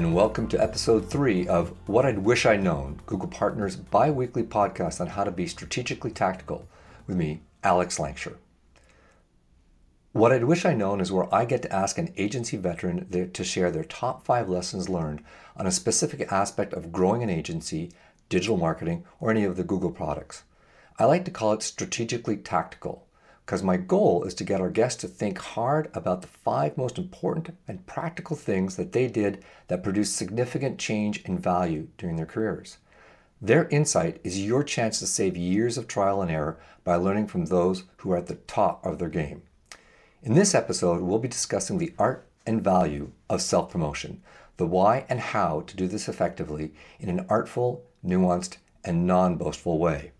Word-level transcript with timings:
and 0.00 0.14
welcome 0.14 0.48
to 0.48 0.58
episode 0.58 1.10
three 1.10 1.46
of 1.46 1.74
What 1.86 2.06
I'd 2.06 2.20
Wish 2.20 2.46
I'd 2.46 2.62
Known, 2.62 3.02
Google 3.04 3.28
Partners 3.28 3.76
bi 3.76 4.10
weekly 4.10 4.42
podcast 4.42 4.98
on 4.98 5.08
how 5.08 5.24
to 5.24 5.30
be 5.30 5.46
strategically 5.46 6.10
tactical 6.10 6.66
with 7.06 7.18
me, 7.18 7.42
Alex 7.62 7.98
Langshur. 7.98 8.38
What 10.12 10.32
I'd 10.32 10.44
wish 10.44 10.64
I'd 10.64 10.78
known 10.78 11.02
is 11.02 11.12
where 11.12 11.28
I 11.34 11.44
get 11.44 11.60
to 11.64 11.72
ask 11.72 11.98
an 11.98 12.14
agency 12.16 12.56
veteran 12.56 13.30
to 13.30 13.44
share 13.44 13.70
their 13.70 13.84
top 13.84 14.24
five 14.24 14.48
lessons 14.48 14.88
learned 14.88 15.22
on 15.54 15.66
a 15.66 15.70
specific 15.70 16.32
aspect 16.32 16.72
of 16.72 16.92
growing 16.92 17.22
an 17.22 17.28
agency, 17.28 17.92
digital 18.30 18.56
marketing, 18.56 19.04
or 19.20 19.30
any 19.30 19.44
of 19.44 19.58
the 19.58 19.64
Google 19.64 19.90
products. 19.90 20.44
I 20.98 21.04
like 21.04 21.26
to 21.26 21.30
call 21.30 21.52
it 21.52 21.62
strategically 21.62 22.38
tactical 22.38 23.06
because 23.50 23.64
my 23.64 23.76
goal 23.76 24.22
is 24.22 24.32
to 24.32 24.44
get 24.44 24.60
our 24.60 24.70
guests 24.70 25.00
to 25.00 25.08
think 25.08 25.36
hard 25.38 25.90
about 25.92 26.22
the 26.22 26.28
five 26.28 26.76
most 26.76 26.96
important 26.96 27.50
and 27.66 27.84
practical 27.84 28.36
things 28.36 28.76
that 28.76 28.92
they 28.92 29.08
did 29.08 29.44
that 29.66 29.82
produced 29.82 30.14
significant 30.14 30.78
change 30.78 31.20
in 31.24 31.36
value 31.36 31.88
during 31.98 32.14
their 32.14 32.26
careers. 32.26 32.78
Their 33.42 33.66
insight 33.70 34.20
is 34.22 34.40
your 34.40 34.62
chance 34.62 35.00
to 35.00 35.06
save 35.08 35.36
years 35.36 35.76
of 35.76 35.88
trial 35.88 36.22
and 36.22 36.30
error 36.30 36.60
by 36.84 36.94
learning 36.94 37.26
from 37.26 37.46
those 37.46 37.82
who 37.96 38.12
are 38.12 38.18
at 38.18 38.28
the 38.28 38.36
top 38.36 38.86
of 38.86 39.00
their 39.00 39.08
game. 39.08 39.42
In 40.22 40.34
this 40.34 40.54
episode, 40.54 41.00
we'll 41.00 41.18
be 41.18 41.26
discussing 41.26 41.78
the 41.78 41.92
art 41.98 42.28
and 42.46 42.62
value 42.62 43.10
of 43.28 43.42
self 43.42 43.72
promotion, 43.72 44.22
the 44.58 44.66
why 44.66 45.06
and 45.08 45.18
how 45.18 45.62
to 45.62 45.74
do 45.74 45.88
this 45.88 46.08
effectively 46.08 46.72
in 47.00 47.08
an 47.08 47.26
artful, 47.28 47.82
nuanced, 48.06 48.58
and 48.84 49.08
non 49.08 49.34
boastful 49.34 49.80
way. 49.80 50.12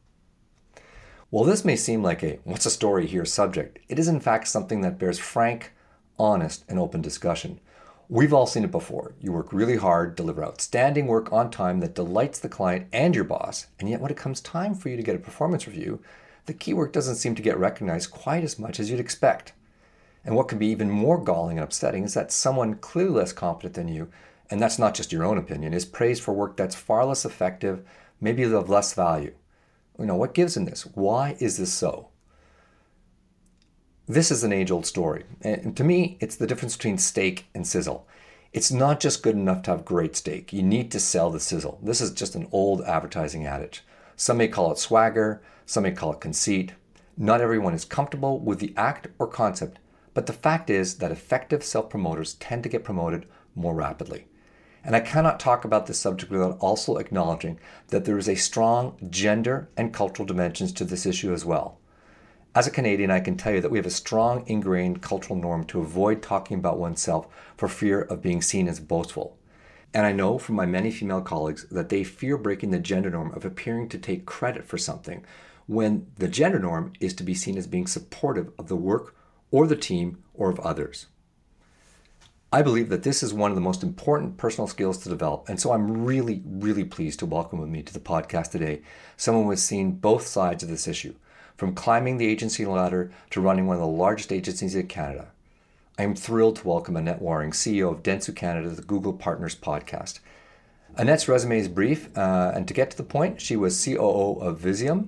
While 1.30 1.44
this 1.44 1.64
may 1.64 1.76
seem 1.76 2.02
like 2.02 2.24
a 2.24 2.40
what's 2.42 2.66
a 2.66 2.70
story 2.70 3.06
here 3.06 3.24
subject, 3.24 3.78
it 3.88 4.00
is 4.00 4.08
in 4.08 4.18
fact 4.18 4.48
something 4.48 4.80
that 4.80 4.98
bears 4.98 5.20
frank, 5.20 5.72
honest, 6.18 6.64
and 6.68 6.76
open 6.76 7.02
discussion. 7.02 7.60
We've 8.08 8.32
all 8.32 8.48
seen 8.48 8.64
it 8.64 8.72
before. 8.72 9.14
You 9.20 9.30
work 9.30 9.52
really 9.52 9.76
hard, 9.76 10.16
deliver 10.16 10.44
outstanding 10.44 11.06
work 11.06 11.32
on 11.32 11.52
time 11.52 11.78
that 11.80 11.94
delights 11.94 12.40
the 12.40 12.48
client 12.48 12.88
and 12.92 13.14
your 13.14 13.22
boss, 13.22 13.68
and 13.78 13.88
yet 13.88 14.00
when 14.00 14.10
it 14.10 14.16
comes 14.16 14.40
time 14.40 14.74
for 14.74 14.88
you 14.88 14.96
to 14.96 15.04
get 15.04 15.14
a 15.14 15.20
performance 15.20 15.68
review, 15.68 16.00
the 16.46 16.52
key 16.52 16.74
work 16.74 16.92
doesn't 16.92 17.14
seem 17.14 17.36
to 17.36 17.42
get 17.42 17.56
recognized 17.56 18.10
quite 18.10 18.42
as 18.42 18.58
much 18.58 18.80
as 18.80 18.90
you'd 18.90 18.98
expect. 18.98 19.52
And 20.24 20.34
what 20.34 20.48
can 20.48 20.58
be 20.58 20.66
even 20.66 20.90
more 20.90 21.22
galling 21.22 21.58
and 21.58 21.64
upsetting 21.64 22.02
is 22.02 22.14
that 22.14 22.32
someone 22.32 22.74
clearly 22.74 23.12
less 23.12 23.32
competent 23.32 23.74
than 23.74 23.86
you, 23.86 24.10
and 24.50 24.60
that's 24.60 24.80
not 24.80 24.94
just 24.94 25.12
your 25.12 25.22
own 25.22 25.38
opinion, 25.38 25.74
is 25.74 25.84
praised 25.84 26.24
for 26.24 26.34
work 26.34 26.56
that's 26.56 26.74
far 26.74 27.04
less 27.04 27.24
effective, 27.24 27.88
maybe 28.20 28.42
of 28.42 28.68
less 28.68 28.94
value. 28.94 29.32
You 29.98 30.06
know, 30.06 30.16
what 30.16 30.34
gives 30.34 30.56
in 30.56 30.64
this? 30.64 30.82
Why 30.94 31.36
is 31.40 31.58
this 31.58 31.72
so? 31.72 32.08
This 34.08 34.30
is 34.30 34.42
an 34.42 34.52
age 34.52 34.70
old 34.70 34.86
story. 34.86 35.24
And 35.42 35.76
to 35.76 35.84
me, 35.84 36.16
it's 36.20 36.36
the 36.36 36.46
difference 36.46 36.76
between 36.76 36.98
steak 36.98 37.46
and 37.54 37.66
sizzle. 37.66 38.08
It's 38.52 38.72
not 38.72 38.98
just 38.98 39.22
good 39.22 39.36
enough 39.36 39.62
to 39.62 39.70
have 39.70 39.84
great 39.84 40.16
steak. 40.16 40.52
You 40.52 40.62
need 40.62 40.90
to 40.90 40.98
sell 40.98 41.30
the 41.30 41.38
sizzle. 41.38 41.78
This 41.82 42.00
is 42.00 42.10
just 42.10 42.34
an 42.34 42.48
old 42.50 42.82
advertising 42.82 43.46
adage. 43.46 43.84
Some 44.16 44.38
may 44.38 44.48
call 44.48 44.72
it 44.72 44.78
swagger, 44.78 45.40
some 45.64 45.84
may 45.84 45.92
call 45.92 46.12
it 46.12 46.20
conceit. 46.20 46.72
Not 47.16 47.40
everyone 47.40 47.74
is 47.74 47.84
comfortable 47.84 48.40
with 48.40 48.58
the 48.58 48.74
act 48.76 49.06
or 49.18 49.28
concept, 49.28 49.78
but 50.14 50.26
the 50.26 50.32
fact 50.32 50.68
is 50.68 50.96
that 50.96 51.12
effective 51.12 51.62
self 51.62 51.88
promoters 51.88 52.34
tend 52.34 52.64
to 52.64 52.68
get 52.68 52.82
promoted 52.82 53.26
more 53.54 53.74
rapidly. 53.74 54.26
And 54.82 54.96
I 54.96 55.00
cannot 55.00 55.38
talk 55.38 55.64
about 55.64 55.86
this 55.86 55.98
subject 55.98 56.32
without 56.32 56.58
also 56.58 56.96
acknowledging 56.96 57.58
that 57.88 58.04
there 58.04 58.18
is 58.18 58.28
a 58.28 58.34
strong 58.34 58.96
gender 59.10 59.68
and 59.76 59.92
cultural 59.92 60.26
dimensions 60.26 60.72
to 60.72 60.84
this 60.84 61.04
issue 61.04 61.32
as 61.32 61.44
well. 61.44 61.78
As 62.54 62.66
a 62.66 62.70
Canadian, 62.70 63.10
I 63.10 63.20
can 63.20 63.36
tell 63.36 63.52
you 63.52 63.60
that 63.60 63.70
we 63.70 63.78
have 63.78 63.86
a 63.86 63.90
strong 63.90 64.44
ingrained 64.48 65.02
cultural 65.02 65.38
norm 65.38 65.64
to 65.66 65.80
avoid 65.80 66.22
talking 66.22 66.58
about 66.58 66.78
oneself 66.78 67.28
for 67.56 67.68
fear 67.68 68.00
of 68.00 68.22
being 68.22 68.42
seen 68.42 68.66
as 68.66 68.80
boastful. 68.80 69.36
And 69.92 70.06
I 70.06 70.12
know 70.12 70.38
from 70.38 70.56
my 70.56 70.66
many 70.66 70.90
female 70.90 71.20
colleagues 71.20 71.66
that 71.70 71.90
they 71.90 72.02
fear 72.02 72.36
breaking 72.36 72.70
the 72.70 72.78
gender 72.78 73.10
norm 73.10 73.32
of 73.34 73.44
appearing 73.44 73.88
to 73.90 73.98
take 73.98 74.26
credit 74.26 74.64
for 74.64 74.78
something 74.78 75.24
when 75.66 76.06
the 76.18 76.26
gender 76.26 76.58
norm 76.58 76.92
is 76.98 77.14
to 77.14 77.22
be 77.22 77.34
seen 77.34 77.56
as 77.56 77.68
being 77.68 77.86
supportive 77.86 78.50
of 78.58 78.66
the 78.66 78.76
work 78.76 79.14
or 79.52 79.66
the 79.68 79.76
team 79.76 80.22
or 80.34 80.50
of 80.50 80.58
others. 80.60 81.06
I 82.52 82.62
believe 82.62 82.88
that 82.88 83.04
this 83.04 83.22
is 83.22 83.32
one 83.32 83.52
of 83.52 83.54
the 83.54 83.60
most 83.60 83.84
important 83.84 84.36
personal 84.36 84.66
skills 84.66 84.98
to 84.98 85.08
develop, 85.08 85.48
and 85.48 85.60
so 85.60 85.70
I'm 85.70 86.04
really, 86.04 86.42
really 86.44 86.82
pleased 86.82 87.20
to 87.20 87.26
welcome 87.26 87.60
with 87.60 87.68
me 87.68 87.80
to 87.84 87.92
the 87.92 88.00
podcast 88.00 88.50
today 88.50 88.82
someone 89.16 89.44
who 89.44 89.50
has 89.50 89.62
seen 89.62 89.92
both 89.92 90.26
sides 90.26 90.64
of 90.64 90.68
this 90.68 90.88
issue, 90.88 91.14
from 91.56 91.76
climbing 91.76 92.18
the 92.18 92.26
agency 92.26 92.66
ladder 92.66 93.12
to 93.30 93.40
running 93.40 93.68
one 93.68 93.76
of 93.76 93.80
the 93.80 93.86
largest 93.86 94.32
agencies 94.32 94.74
in 94.74 94.88
Canada. 94.88 95.28
I 95.96 96.02
am 96.02 96.16
thrilled 96.16 96.56
to 96.56 96.66
welcome 96.66 96.96
Annette 96.96 97.22
Warring, 97.22 97.52
CEO 97.52 97.92
of 97.92 98.02
Dentsu 98.02 98.34
Canada, 98.34 98.70
the 98.70 98.82
Google 98.82 99.12
Partners 99.12 99.54
podcast. 99.54 100.18
Annette's 100.96 101.28
resume 101.28 101.56
is 101.56 101.68
brief, 101.68 102.08
uh, 102.18 102.50
and 102.52 102.66
to 102.66 102.74
get 102.74 102.90
to 102.90 102.96
the 102.96 103.04
point, 103.04 103.40
she 103.40 103.54
was 103.54 103.84
COO 103.84 104.40
of 104.40 104.58
Vizeum, 104.58 105.06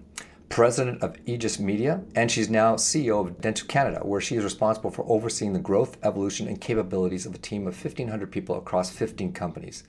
president 0.52 1.02
of 1.02 1.16
Aegis 1.24 1.58
Media, 1.58 2.02
and 2.14 2.30
she's 2.30 2.50
now 2.50 2.74
CEO 2.74 3.26
of 3.26 3.40
Dentsu 3.40 3.66
Canada, 3.66 4.00
where 4.04 4.20
she 4.20 4.36
is 4.36 4.44
responsible 4.44 4.90
for 4.90 5.10
overseeing 5.10 5.54
the 5.54 5.58
growth, 5.58 5.96
evolution, 6.02 6.46
and 6.46 6.60
capabilities 6.60 7.24
of 7.24 7.34
a 7.34 7.38
team 7.38 7.66
of 7.66 7.74
1,500 7.74 8.30
people 8.30 8.58
across 8.58 8.90
15 8.90 9.32
companies. 9.32 9.84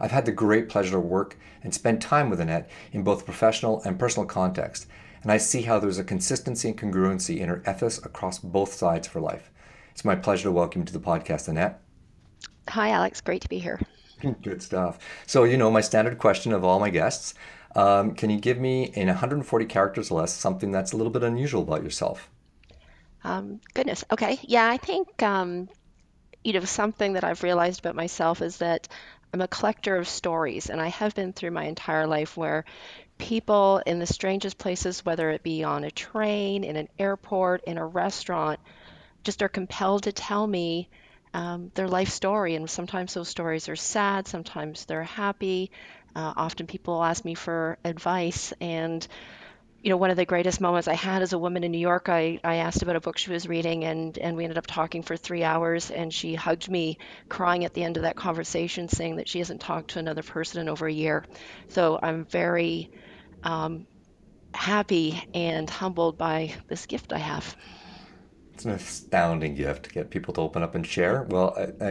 I've 0.00 0.10
had 0.10 0.26
the 0.26 0.32
great 0.32 0.68
pleasure 0.68 0.90
to 0.90 0.98
work 0.98 1.38
and 1.62 1.72
spend 1.72 2.02
time 2.02 2.30
with 2.30 2.40
Annette 2.40 2.68
in 2.90 3.04
both 3.04 3.24
professional 3.24 3.80
and 3.84 3.96
personal 3.96 4.26
context, 4.26 4.88
and 5.22 5.30
I 5.30 5.36
see 5.36 5.62
how 5.62 5.78
there's 5.78 6.00
a 6.00 6.04
consistency 6.04 6.70
and 6.70 6.76
congruency 6.76 7.38
in 7.38 7.48
her 7.48 7.62
ethos 7.64 8.04
across 8.04 8.40
both 8.40 8.74
sides 8.74 9.06
of 9.06 9.12
her 9.12 9.20
life. 9.20 9.52
It's 9.92 10.04
my 10.04 10.16
pleasure 10.16 10.48
to 10.48 10.52
welcome 10.52 10.82
you 10.82 10.86
to 10.86 10.92
the 10.92 10.98
podcast, 10.98 11.46
Annette. 11.46 11.80
Hi, 12.70 12.90
Alex. 12.90 13.20
Great 13.20 13.42
to 13.42 13.48
be 13.48 13.60
here. 13.60 13.80
Good 14.42 14.62
stuff. 14.62 14.98
So, 15.26 15.44
you 15.44 15.56
know, 15.56 15.70
my 15.70 15.80
standard 15.80 16.18
question 16.18 16.52
of 16.52 16.64
all 16.64 16.80
my 16.80 16.90
guests 16.90 17.34
um, 17.74 18.14
can 18.14 18.30
you 18.30 18.38
give 18.38 18.58
me, 18.58 18.84
in 18.84 19.08
140 19.08 19.66
characters 19.66 20.10
or 20.10 20.20
less, 20.20 20.34
something 20.34 20.70
that's 20.72 20.92
a 20.92 20.96
little 20.96 21.12
bit 21.12 21.22
unusual 21.22 21.62
about 21.62 21.82
yourself? 21.82 22.30
Um, 23.24 23.60
goodness. 23.74 24.04
Okay. 24.10 24.38
Yeah, 24.42 24.68
I 24.68 24.76
think 24.78 25.22
um, 25.22 25.68
you 26.44 26.52
know 26.52 26.64
something 26.64 27.14
that 27.14 27.24
I've 27.24 27.42
realized 27.42 27.80
about 27.80 27.94
myself 27.96 28.42
is 28.42 28.58
that 28.58 28.88
I'm 29.32 29.40
a 29.40 29.48
collector 29.48 29.96
of 29.96 30.08
stories, 30.08 30.70
and 30.70 30.80
I 30.80 30.88
have 30.88 31.14
been 31.14 31.32
through 31.32 31.50
my 31.52 31.64
entire 31.64 32.06
life 32.06 32.36
where 32.36 32.64
people 33.18 33.82
in 33.86 33.98
the 33.98 34.06
strangest 34.06 34.58
places, 34.58 35.04
whether 35.04 35.30
it 35.30 35.42
be 35.42 35.64
on 35.64 35.84
a 35.84 35.90
train, 35.90 36.64
in 36.64 36.76
an 36.76 36.88
airport, 36.98 37.64
in 37.64 37.78
a 37.78 37.86
restaurant, 37.86 38.60
just 39.24 39.42
are 39.42 39.48
compelled 39.48 40.04
to 40.04 40.12
tell 40.12 40.46
me 40.46 40.88
um, 41.34 41.70
their 41.74 41.88
life 41.88 42.08
story. 42.10 42.54
And 42.54 42.68
sometimes 42.68 43.14
those 43.14 43.28
stories 43.28 43.68
are 43.68 43.76
sad, 43.76 44.28
sometimes 44.28 44.84
they're 44.86 45.04
happy, 45.04 45.70
uh, 46.14 46.32
often 46.36 46.66
people 46.66 47.02
ask 47.04 47.24
me 47.24 47.34
for 47.34 47.78
advice, 47.84 48.52
and 48.60 49.06
you 49.82 49.90
know, 49.90 49.96
one 49.96 50.10
of 50.10 50.16
the 50.16 50.24
greatest 50.26 50.60
moments 50.60 50.88
I 50.88 50.94
had 50.94 51.22
as 51.22 51.32
a 51.32 51.38
woman 51.38 51.62
in 51.62 51.70
New 51.70 51.78
York, 51.78 52.08
I, 52.08 52.40
I 52.42 52.56
asked 52.56 52.82
about 52.82 52.96
a 52.96 53.00
book 53.00 53.16
she 53.16 53.30
was 53.30 53.46
reading, 53.46 53.84
and, 53.84 54.18
and 54.18 54.36
we 54.36 54.42
ended 54.42 54.58
up 54.58 54.66
talking 54.66 55.02
for 55.02 55.16
three 55.16 55.44
hours. 55.44 55.92
And 55.92 56.12
she 56.12 56.34
hugged 56.34 56.68
me, 56.68 56.98
crying 57.28 57.64
at 57.64 57.74
the 57.74 57.84
end 57.84 57.96
of 57.96 58.02
that 58.02 58.16
conversation, 58.16 58.88
saying 58.88 59.16
that 59.16 59.28
she 59.28 59.38
hasn't 59.38 59.60
talked 59.60 59.90
to 59.90 60.00
another 60.00 60.24
person 60.24 60.60
in 60.60 60.68
over 60.68 60.86
a 60.88 60.92
year. 60.92 61.24
So 61.68 61.96
I'm 62.02 62.24
very 62.24 62.90
um, 63.44 63.86
happy 64.54 65.22
and 65.34 65.70
humbled 65.70 66.18
by 66.18 66.54
this 66.68 66.86
gift 66.86 67.12
I 67.12 67.18
have. 67.18 67.56
It's 68.58 68.64
an 68.64 68.72
astounding 68.72 69.54
gift 69.54 69.84
to 69.84 69.90
get 69.90 70.10
people 70.10 70.34
to 70.34 70.40
open 70.40 70.64
up 70.64 70.74
and 70.74 70.84
share. 70.84 71.22
Well, 71.28 71.54
I, 71.56 71.90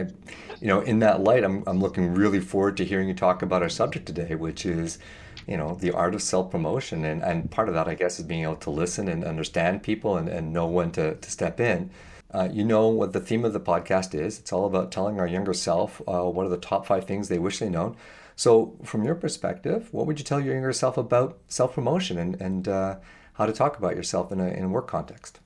you 0.60 0.66
know, 0.66 0.82
in 0.82 0.98
that 0.98 1.22
light, 1.22 1.42
I'm, 1.42 1.64
I'm 1.66 1.80
looking 1.80 2.12
really 2.12 2.40
forward 2.40 2.76
to 2.76 2.84
hearing 2.84 3.08
you 3.08 3.14
talk 3.14 3.40
about 3.40 3.62
our 3.62 3.70
subject 3.70 4.04
today, 4.04 4.34
which 4.34 4.66
is, 4.66 4.98
you 5.46 5.56
know, 5.56 5.76
the 5.76 5.92
art 5.92 6.14
of 6.14 6.20
self 6.20 6.50
promotion. 6.50 7.06
And, 7.06 7.22
and 7.22 7.50
part 7.50 7.68
of 7.68 7.74
that, 7.74 7.88
I 7.88 7.94
guess, 7.94 8.18
is 8.18 8.26
being 8.26 8.42
able 8.42 8.56
to 8.56 8.68
listen 8.68 9.08
and 9.08 9.24
understand 9.24 9.82
people 9.82 10.18
and, 10.18 10.28
and 10.28 10.52
know 10.52 10.66
when 10.66 10.90
to, 10.90 11.14
to 11.14 11.30
step 11.30 11.58
in. 11.58 11.88
Uh, 12.34 12.50
you 12.52 12.64
know 12.64 12.88
what 12.88 13.14
the 13.14 13.20
theme 13.20 13.46
of 13.46 13.54
the 13.54 13.60
podcast 13.60 14.14
is. 14.14 14.38
It's 14.38 14.52
all 14.52 14.66
about 14.66 14.92
telling 14.92 15.18
our 15.18 15.26
younger 15.26 15.54
self 15.54 16.02
uh, 16.06 16.24
what 16.24 16.44
are 16.44 16.50
the 16.50 16.58
top 16.58 16.84
five 16.84 17.06
things 17.06 17.28
they 17.28 17.38
wish 17.38 17.60
they'd 17.60 17.70
known. 17.70 17.96
So, 18.36 18.76
from 18.84 19.04
your 19.04 19.14
perspective, 19.14 19.88
what 19.90 20.06
would 20.06 20.18
you 20.18 20.24
tell 20.26 20.38
your 20.38 20.52
younger 20.52 20.74
self 20.74 20.98
about 20.98 21.38
self 21.48 21.72
promotion 21.72 22.18
and, 22.18 22.38
and 22.42 22.68
uh, 22.68 22.96
how 23.32 23.46
to 23.46 23.54
talk 23.54 23.78
about 23.78 23.96
yourself 23.96 24.30
in 24.30 24.38
a, 24.38 24.48
in 24.48 24.64
a 24.64 24.68
work 24.68 24.86
context? 24.86 25.40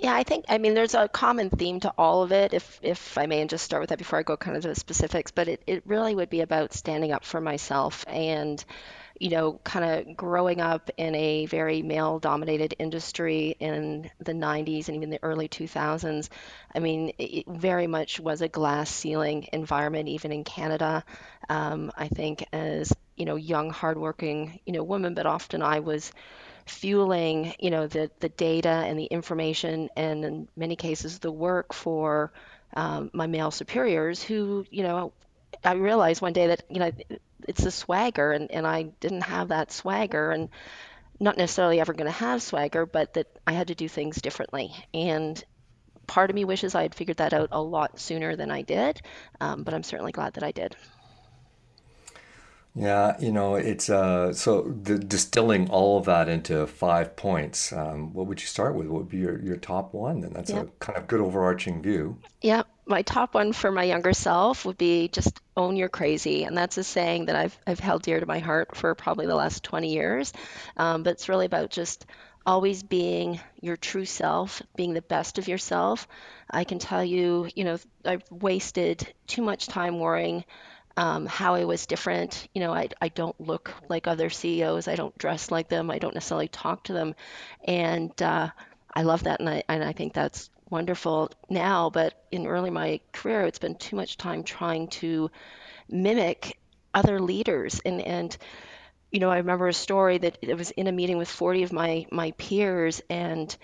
Yeah, 0.00 0.14
I 0.14 0.22
think, 0.22 0.44
I 0.48 0.58
mean, 0.58 0.74
there's 0.74 0.94
a 0.94 1.08
common 1.08 1.50
theme 1.50 1.80
to 1.80 1.92
all 1.98 2.22
of 2.22 2.30
it, 2.30 2.54
if, 2.54 2.78
if 2.82 3.18
I 3.18 3.26
may, 3.26 3.40
and 3.40 3.50
just 3.50 3.64
start 3.64 3.80
with 3.80 3.90
that 3.90 3.98
before 3.98 4.18
I 4.18 4.22
go 4.22 4.36
kind 4.36 4.56
of 4.56 4.62
to 4.62 4.68
the 4.68 4.74
specifics, 4.76 5.32
but 5.32 5.48
it, 5.48 5.62
it 5.66 5.82
really 5.86 6.14
would 6.14 6.30
be 6.30 6.40
about 6.40 6.72
standing 6.72 7.10
up 7.10 7.24
for 7.24 7.40
myself 7.40 8.04
and, 8.06 8.64
you 9.18 9.30
know, 9.30 9.60
kind 9.64 9.84
of 10.08 10.16
growing 10.16 10.60
up 10.60 10.90
in 10.96 11.14
a 11.16 11.46
very 11.46 11.82
male 11.82 12.20
dominated 12.20 12.74
industry 12.78 13.56
in 13.58 14.08
the 14.20 14.34
90s 14.34 14.88
and 14.88 14.96
even 14.96 15.10
the 15.10 15.18
early 15.22 15.48
2000s. 15.48 16.30
I 16.74 16.78
mean, 16.78 17.12
it 17.18 17.46
very 17.48 17.88
much 17.88 18.20
was 18.20 18.40
a 18.40 18.48
glass 18.48 18.90
ceiling 18.90 19.48
environment, 19.52 20.08
even 20.08 20.30
in 20.32 20.44
Canada. 20.44 21.04
Um, 21.48 21.90
I 21.96 22.08
think 22.08 22.44
as, 22.52 22.92
you 23.16 23.24
know, 23.24 23.36
young, 23.36 23.70
hardworking, 23.70 24.60
you 24.64 24.72
know, 24.74 24.84
woman, 24.84 25.14
but 25.14 25.26
often 25.26 25.60
I 25.62 25.80
was 25.80 26.12
fueling, 26.68 27.54
you 27.58 27.70
know, 27.70 27.86
the, 27.86 28.10
the 28.20 28.28
data 28.28 28.68
and 28.68 28.98
the 28.98 29.06
information 29.06 29.88
and 29.96 30.24
in 30.24 30.48
many 30.56 30.76
cases 30.76 31.18
the 31.18 31.32
work 31.32 31.72
for 31.72 32.32
um, 32.74 33.10
my 33.14 33.26
male 33.26 33.50
superiors 33.50 34.22
who, 34.22 34.64
you 34.70 34.82
know, 34.82 35.12
I 35.64 35.72
realized 35.72 36.22
one 36.22 36.32
day 36.34 36.48
that 36.48 36.62
you 36.68 36.78
know 36.78 36.92
it's 37.48 37.64
a 37.64 37.70
swagger, 37.70 38.32
and 38.32 38.50
and 38.50 38.66
I 38.66 38.84
didn't 39.00 39.22
have 39.22 39.48
that 39.48 39.72
swagger, 39.72 40.30
and 40.30 40.48
not 41.20 41.36
necessarily 41.36 41.80
ever 41.80 41.92
going 41.92 42.06
to 42.06 42.12
have 42.12 42.42
swagger, 42.42 42.86
but 42.86 43.14
that 43.14 43.26
I 43.46 43.52
had 43.52 43.68
to 43.68 43.74
do 43.74 43.88
things 43.88 44.20
differently. 44.22 44.72
And 44.94 45.42
part 46.06 46.30
of 46.30 46.36
me 46.36 46.44
wishes 46.44 46.74
I 46.74 46.82
had 46.82 46.94
figured 46.94 47.18
that 47.18 47.34
out 47.34 47.50
a 47.52 47.62
lot 47.62 48.00
sooner 48.00 48.36
than 48.36 48.50
I 48.50 48.62
did, 48.62 49.02
um, 49.40 49.64
but 49.64 49.74
I'm 49.74 49.82
certainly 49.84 50.12
glad 50.12 50.34
that 50.34 50.44
I 50.44 50.52
did. 50.52 50.76
Yeah, 52.78 53.16
you 53.18 53.32
know, 53.32 53.56
it's 53.56 53.90
uh, 53.90 54.32
so 54.32 54.62
the, 54.62 54.98
distilling 54.98 55.68
all 55.68 55.98
of 55.98 56.04
that 56.04 56.28
into 56.28 56.66
five 56.66 57.16
points. 57.16 57.72
Um, 57.72 58.12
what 58.12 58.26
would 58.26 58.40
you 58.40 58.46
start 58.46 58.76
with? 58.76 58.86
What 58.86 59.00
would 59.00 59.08
be 59.08 59.18
your, 59.18 59.42
your 59.42 59.56
top 59.56 59.92
one? 59.92 60.22
And 60.22 60.34
that's 60.34 60.50
a 60.50 60.68
kind 60.78 60.96
of 60.96 61.08
good 61.08 61.20
overarching 61.20 61.82
view. 61.82 62.18
Yeah, 62.40 62.62
my 62.86 63.02
top 63.02 63.34
one 63.34 63.52
for 63.52 63.72
my 63.72 63.82
younger 63.82 64.12
self 64.12 64.64
would 64.64 64.78
be 64.78 65.08
just 65.08 65.40
own 65.56 65.76
your 65.76 65.88
crazy, 65.88 66.44
and 66.44 66.56
that's 66.56 66.78
a 66.78 66.84
saying 66.84 67.26
that 67.26 67.36
I've 67.36 67.58
I've 67.66 67.80
held 67.80 68.02
dear 68.02 68.20
to 68.20 68.26
my 68.26 68.38
heart 68.38 68.76
for 68.76 68.94
probably 68.94 69.26
the 69.26 69.34
last 69.34 69.64
20 69.64 69.92
years. 69.92 70.32
Um, 70.76 71.02
but 71.02 71.14
it's 71.14 71.28
really 71.28 71.46
about 71.46 71.70
just 71.70 72.06
always 72.46 72.82
being 72.82 73.40
your 73.60 73.76
true 73.76 74.04
self, 74.04 74.62
being 74.76 74.94
the 74.94 75.02
best 75.02 75.38
of 75.38 75.48
yourself. 75.48 76.06
I 76.48 76.64
can 76.64 76.78
tell 76.78 77.04
you, 77.04 77.48
you 77.54 77.64
know, 77.64 77.78
I've 78.04 78.22
wasted 78.30 79.06
too 79.26 79.42
much 79.42 79.66
time 79.66 79.98
worrying 79.98 80.44
um, 80.98 81.26
how 81.26 81.54
I 81.54 81.64
was 81.64 81.86
different. 81.86 82.48
You 82.52 82.60
know, 82.60 82.74
I, 82.74 82.88
I 83.00 83.06
don't 83.06 83.40
look 83.40 83.72
like 83.88 84.08
other 84.08 84.30
CEOs. 84.30 84.88
I 84.88 84.96
don't 84.96 85.16
dress 85.16 85.48
like 85.48 85.68
them. 85.68 85.92
I 85.92 86.00
don't 86.00 86.12
necessarily 86.12 86.48
talk 86.48 86.82
to 86.84 86.92
them. 86.92 87.14
And 87.64 88.20
uh, 88.20 88.48
I 88.92 89.02
love 89.02 89.22
that. 89.22 89.38
And 89.38 89.48
I, 89.48 89.62
and 89.68 89.84
I 89.84 89.92
think 89.92 90.12
that's 90.12 90.50
wonderful 90.68 91.30
now. 91.48 91.88
But 91.90 92.20
in 92.32 92.48
early 92.48 92.70
my 92.70 92.98
career, 93.12 93.42
it's 93.42 93.60
been 93.60 93.76
too 93.76 93.94
much 93.94 94.16
time 94.16 94.42
trying 94.42 94.88
to 94.88 95.30
mimic 95.88 96.58
other 96.92 97.20
leaders. 97.20 97.80
And, 97.84 98.00
and 98.00 98.36
you 99.12 99.20
know, 99.20 99.30
I 99.30 99.36
remember 99.36 99.68
a 99.68 99.72
story 99.72 100.18
that 100.18 100.38
it 100.42 100.58
was 100.58 100.72
in 100.72 100.88
a 100.88 100.92
meeting 100.92 101.16
with 101.16 101.28
40 101.30 101.62
of 101.62 101.72
my 101.72 102.06
my 102.10 102.32
peers, 102.32 103.00
and 103.08 103.56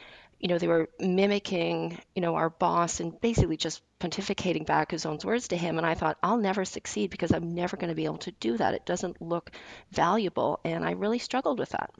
you 0.44 0.48
know, 0.48 0.58
they 0.58 0.68
were 0.68 0.90
mimicking, 1.00 1.98
you 2.14 2.20
know, 2.20 2.34
our 2.34 2.50
boss 2.50 3.00
and 3.00 3.18
basically 3.18 3.56
just 3.56 3.80
pontificating 3.98 4.66
back 4.66 4.90
his 4.90 5.06
own 5.06 5.18
words 5.24 5.48
to 5.48 5.56
him. 5.56 5.78
And 5.78 5.86
I 5.86 5.94
thought, 5.94 6.18
I'll 6.22 6.36
never 6.36 6.66
succeed 6.66 7.08
because 7.08 7.32
I'm 7.32 7.54
never 7.54 7.78
going 7.78 7.88
to 7.88 7.94
be 7.94 8.04
able 8.04 8.18
to 8.18 8.30
do 8.30 8.58
that. 8.58 8.74
It 8.74 8.84
doesn't 8.84 9.22
look 9.22 9.52
valuable, 9.90 10.60
and 10.62 10.84
I 10.84 10.90
really 10.90 11.18
struggled 11.18 11.58
with 11.58 11.70
that. 11.70 11.90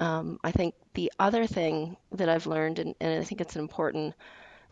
Um, 0.00 0.40
I 0.42 0.52
think 0.52 0.74
the 0.94 1.12
other 1.18 1.46
thing 1.46 1.98
that 2.12 2.30
I've 2.30 2.46
learned, 2.46 2.78
and, 2.78 2.94
and 2.98 3.20
I 3.20 3.24
think 3.24 3.42
it's 3.42 3.56
an 3.56 3.60
important 3.60 4.14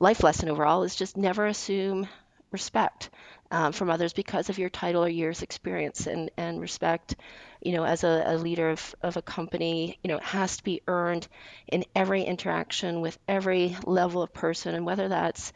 life 0.00 0.22
lesson 0.22 0.48
overall 0.48 0.82
is 0.82 0.96
just 0.96 1.19
never 1.19 1.44
assume 1.44 2.08
respect 2.52 3.10
um, 3.50 3.72
from 3.72 3.90
others 3.90 4.12
because 4.12 4.49
of 4.49 4.58
your 4.58 4.70
title 4.70 5.04
or 5.04 5.08
years 5.08 5.43
experience 5.43 6.06
and, 6.06 6.31
and 6.37 6.60
respect 6.60 7.16
you 7.60 7.72
know 7.72 7.84
as 7.84 8.04
a, 8.04 8.22
a 8.26 8.37
leader 8.37 8.70
of, 8.70 8.94
of 9.02 9.16
a 9.16 9.22
company 9.22 9.99
you 10.02 10.08
know 10.08 10.19
has 10.19 10.56
to 10.56 10.64
be 10.64 10.82
earned 10.87 11.26
in 11.69 11.84
every 11.94 12.22
interaction 12.22 13.00
with 13.00 13.19
every 13.28 13.76
level 13.84 14.22
of 14.22 14.32
person. 14.32 14.75
And 14.75 14.87
whether 14.87 15.08
that's 15.08 15.52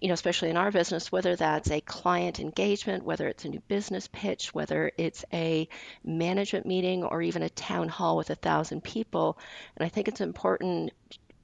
you 0.00 0.08
know 0.08 0.14
especially 0.14 0.50
in 0.50 0.56
our 0.56 0.70
business 0.70 1.10
whether 1.10 1.34
that's 1.34 1.70
a 1.70 1.80
client 1.80 2.38
engagement 2.38 3.02
whether 3.04 3.26
it's 3.26 3.44
a 3.44 3.48
new 3.48 3.60
business 3.66 4.08
pitch 4.12 4.54
whether 4.54 4.92
it's 4.96 5.24
a 5.32 5.68
management 6.04 6.66
meeting 6.66 7.02
or 7.02 7.20
even 7.20 7.42
a 7.42 7.48
town 7.48 7.88
hall 7.88 8.16
with 8.16 8.30
a 8.30 8.36
thousand 8.36 8.84
people. 8.84 9.38
And 9.76 9.84
i 9.84 9.88
think 9.88 10.08
it's 10.08 10.20
important 10.20 10.92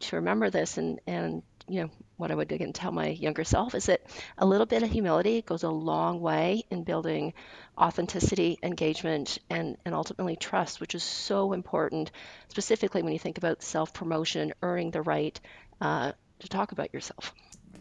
to 0.00 0.16
remember 0.16 0.50
this 0.50 0.78
and 0.78 1.00
and 1.06 1.42
you 1.68 1.82
know 1.82 1.90
what 2.16 2.30
I 2.30 2.34
would 2.34 2.52
again 2.52 2.72
tell 2.72 2.92
my 2.92 3.08
younger 3.08 3.44
self 3.44 3.74
is 3.74 3.86
that 3.86 4.02
a 4.38 4.46
little 4.46 4.66
bit 4.66 4.82
of 4.82 4.90
humility 4.90 5.42
goes 5.42 5.62
a 5.62 5.70
long 5.70 6.20
way 6.20 6.64
in 6.70 6.84
building 6.84 7.34
authenticity, 7.78 8.58
engagement, 8.62 9.38
and 9.50 9.76
and 9.84 9.94
ultimately 9.94 10.36
trust, 10.36 10.80
which 10.80 10.94
is 10.94 11.02
so 11.02 11.52
important, 11.52 12.10
specifically 12.48 13.02
when 13.02 13.12
you 13.12 13.18
think 13.18 13.38
about 13.38 13.62
self 13.62 13.92
promotion, 13.92 14.52
earning 14.62 14.90
the 14.90 15.02
right 15.02 15.38
uh, 15.80 16.12
to 16.40 16.48
talk 16.48 16.72
about 16.72 16.92
yourself. 16.92 17.32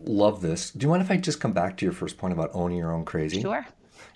Love 0.06 0.42
this. 0.42 0.72
Do 0.72 0.86
you 0.86 0.90
mind 0.90 1.04
if 1.04 1.12
I 1.12 1.18
just 1.18 1.40
come 1.40 1.54
back 1.54 1.78
to 1.78 1.86
your 1.86 1.94
first 1.94 2.18
point 2.18 2.34
about 2.34 2.52
owning 2.54 2.78
your 2.78 2.92
own 2.92 3.06
crazy? 3.06 3.42
Sure. 3.42 3.66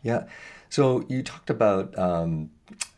Yeah. 0.01 0.25
So 0.69 1.05
you 1.07 1.23
talked 1.23 1.49
about 1.49 1.97
um, 1.97 2.49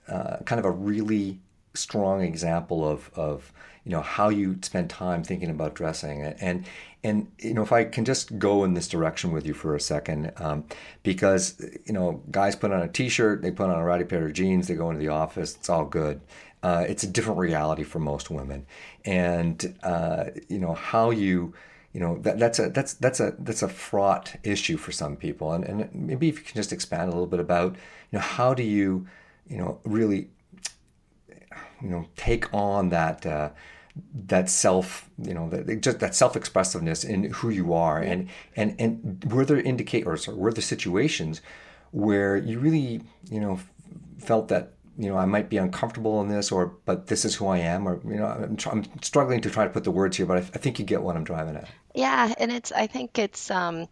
uh, 0.07 0.37
kind 0.45 0.59
of 0.59 0.65
a 0.65 0.71
really 0.71 1.39
strong 1.73 2.21
example 2.21 2.87
of, 2.87 3.11
of 3.13 3.53
you 3.89 3.95
know 3.95 4.03
how 4.03 4.29
you 4.29 4.55
spend 4.61 4.87
time 4.87 5.23
thinking 5.23 5.49
about 5.49 5.73
dressing. 5.73 6.21
And 6.21 6.63
and 7.03 7.31
you 7.39 7.55
know 7.55 7.63
if 7.63 7.71
I 7.71 7.85
can 7.85 8.05
just 8.05 8.37
go 8.37 8.63
in 8.63 8.75
this 8.75 8.87
direction 8.87 9.31
with 9.31 9.47
you 9.47 9.55
for 9.55 9.73
a 9.73 9.79
second 9.79 10.31
um, 10.37 10.65
because 11.01 11.59
you 11.87 11.93
know 11.93 12.21
guys 12.29 12.55
put 12.55 12.71
on 12.71 12.83
a 12.83 12.87
t-shirt 12.87 13.41
they 13.41 13.49
put 13.49 13.67
on 13.67 13.79
a 13.79 13.83
ratty 13.83 14.03
pair 14.03 14.27
of 14.27 14.33
jeans 14.33 14.67
they 14.67 14.75
go 14.75 14.91
into 14.91 14.99
the 14.99 15.07
office 15.07 15.55
it's 15.55 15.69
all 15.69 15.85
good. 15.85 16.21
Uh, 16.61 16.85
it's 16.87 17.01
a 17.01 17.07
different 17.07 17.39
reality 17.39 17.81
for 17.83 17.97
most 17.97 18.29
women. 18.29 18.67
And 19.05 19.75
uh, 19.81 20.25
you 20.49 20.59
know 20.59 20.75
how 20.75 21.09
you 21.09 21.55
you 21.91 21.99
know 21.99 22.19
that, 22.19 22.37
that's 22.37 22.59
a 22.59 22.69
that's 22.69 22.93
that's 22.93 23.19
a 23.19 23.33
that's 23.39 23.63
a 23.63 23.69
fraught 23.69 24.35
issue 24.43 24.77
for 24.77 24.91
some 24.91 25.15
people. 25.15 25.53
And, 25.53 25.63
and 25.63 25.89
maybe 25.95 26.29
if 26.29 26.37
you 26.37 26.45
can 26.45 26.55
just 26.55 26.71
expand 26.71 27.09
a 27.09 27.11
little 27.11 27.25
bit 27.25 27.39
about 27.39 27.73
you 27.73 28.19
know 28.19 28.19
how 28.19 28.53
do 28.53 28.61
you 28.61 29.07
you 29.47 29.57
know 29.57 29.79
really 29.83 30.29
you 31.81 31.89
know 31.89 32.05
take 32.15 32.53
on 32.53 32.89
that 32.89 33.25
uh, 33.25 33.49
that 34.13 34.49
self 34.49 35.09
you 35.21 35.33
know 35.33 35.49
that 35.49 35.81
just 35.81 35.99
that 35.99 36.15
self 36.15 36.35
expressiveness 36.35 37.03
in 37.03 37.25
who 37.25 37.49
you 37.49 37.73
are 37.73 37.99
and 37.99 38.29
and 38.55 38.75
and 38.79 39.23
were 39.31 39.43
there 39.43 39.59
indicators 39.59 40.27
or 40.27 40.35
were 40.35 40.53
there 40.53 40.61
situations 40.61 41.41
where 41.91 42.37
you 42.37 42.59
really 42.59 43.01
you 43.29 43.39
know 43.39 43.59
felt 44.19 44.47
that 44.47 44.73
you 44.97 45.09
know 45.09 45.17
I 45.17 45.25
might 45.25 45.49
be 45.49 45.57
uncomfortable 45.57 46.21
in 46.21 46.27
this 46.27 46.51
or 46.51 46.67
but 46.85 47.07
this 47.07 47.25
is 47.25 47.35
who 47.35 47.47
I 47.47 47.59
am 47.59 47.87
or 47.87 48.01
you 48.05 48.17
know 48.17 48.25
I'm, 48.25 48.55
tr- 48.57 48.69
I'm 48.69 48.83
struggling 49.01 49.41
to 49.41 49.49
try 49.49 49.63
to 49.63 49.69
put 49.69 49.83
the 49.83 49.91
words 49.91 50.17
here 50.17 50.25
but 50.25 50.37
I, 50.37 50.39
I 50.39 50.59
think 50.59 50.77
you 50.79 50.85
get 50.85 51.01
what 51.01 51.15
I'm 51.15 51.23
driving 51.23 51.55
at. 51.55 51.69
Yeah, 51.95 52.33
and 52.37 52.51
it's 52.51 52.71
I 52.71 52.87
think 52.87 53.17
it's 53.17 53.49
um, 53.49 53.87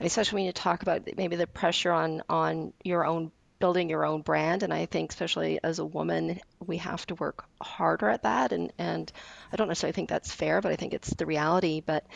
especially 0.00 0.36
when 0.36 0.46
you 0.46 0.52
talk 0.52 0.82
about 0.82 1.08
maybe 1.16 1.36
the 1.36 1.46
pressure 1.46 1.92
on 1.92 2.22
on 2.28 2.72
your 2.84 3.04
own 3.04 3.32
building 3.58 3.90
your 3.90 4.04
own 4.04 4.22
brand 4.22 4.62
and 4.62 4.72
i 4.72 4.86
think 4.86 5.10
especially 5.10 5.58
as 5.62 5.78
a 5.78 5.84
woman 5.84 6.40
we 6.64 6.76
have 6.78 7.04
to 7.06 7.14
work 7.16 7.44
harder 7.60 8.08
at 8.08 8.22
that 8.22 8.52
and 8.52 8.72
and 8.78 9.12
i 9.52 9.56
don't 9.56 9.68
necessarily 9.68 9.92
think 9.92 10.08
that's 10.08 10.32
fair 10.32 10.60
but 10.60 10.72
i 10.72 10.76
think 10.76 10.94
it's 10.94 11.10
the 11.14 11.26
reality 11.26 11.80
but 11.84 12.06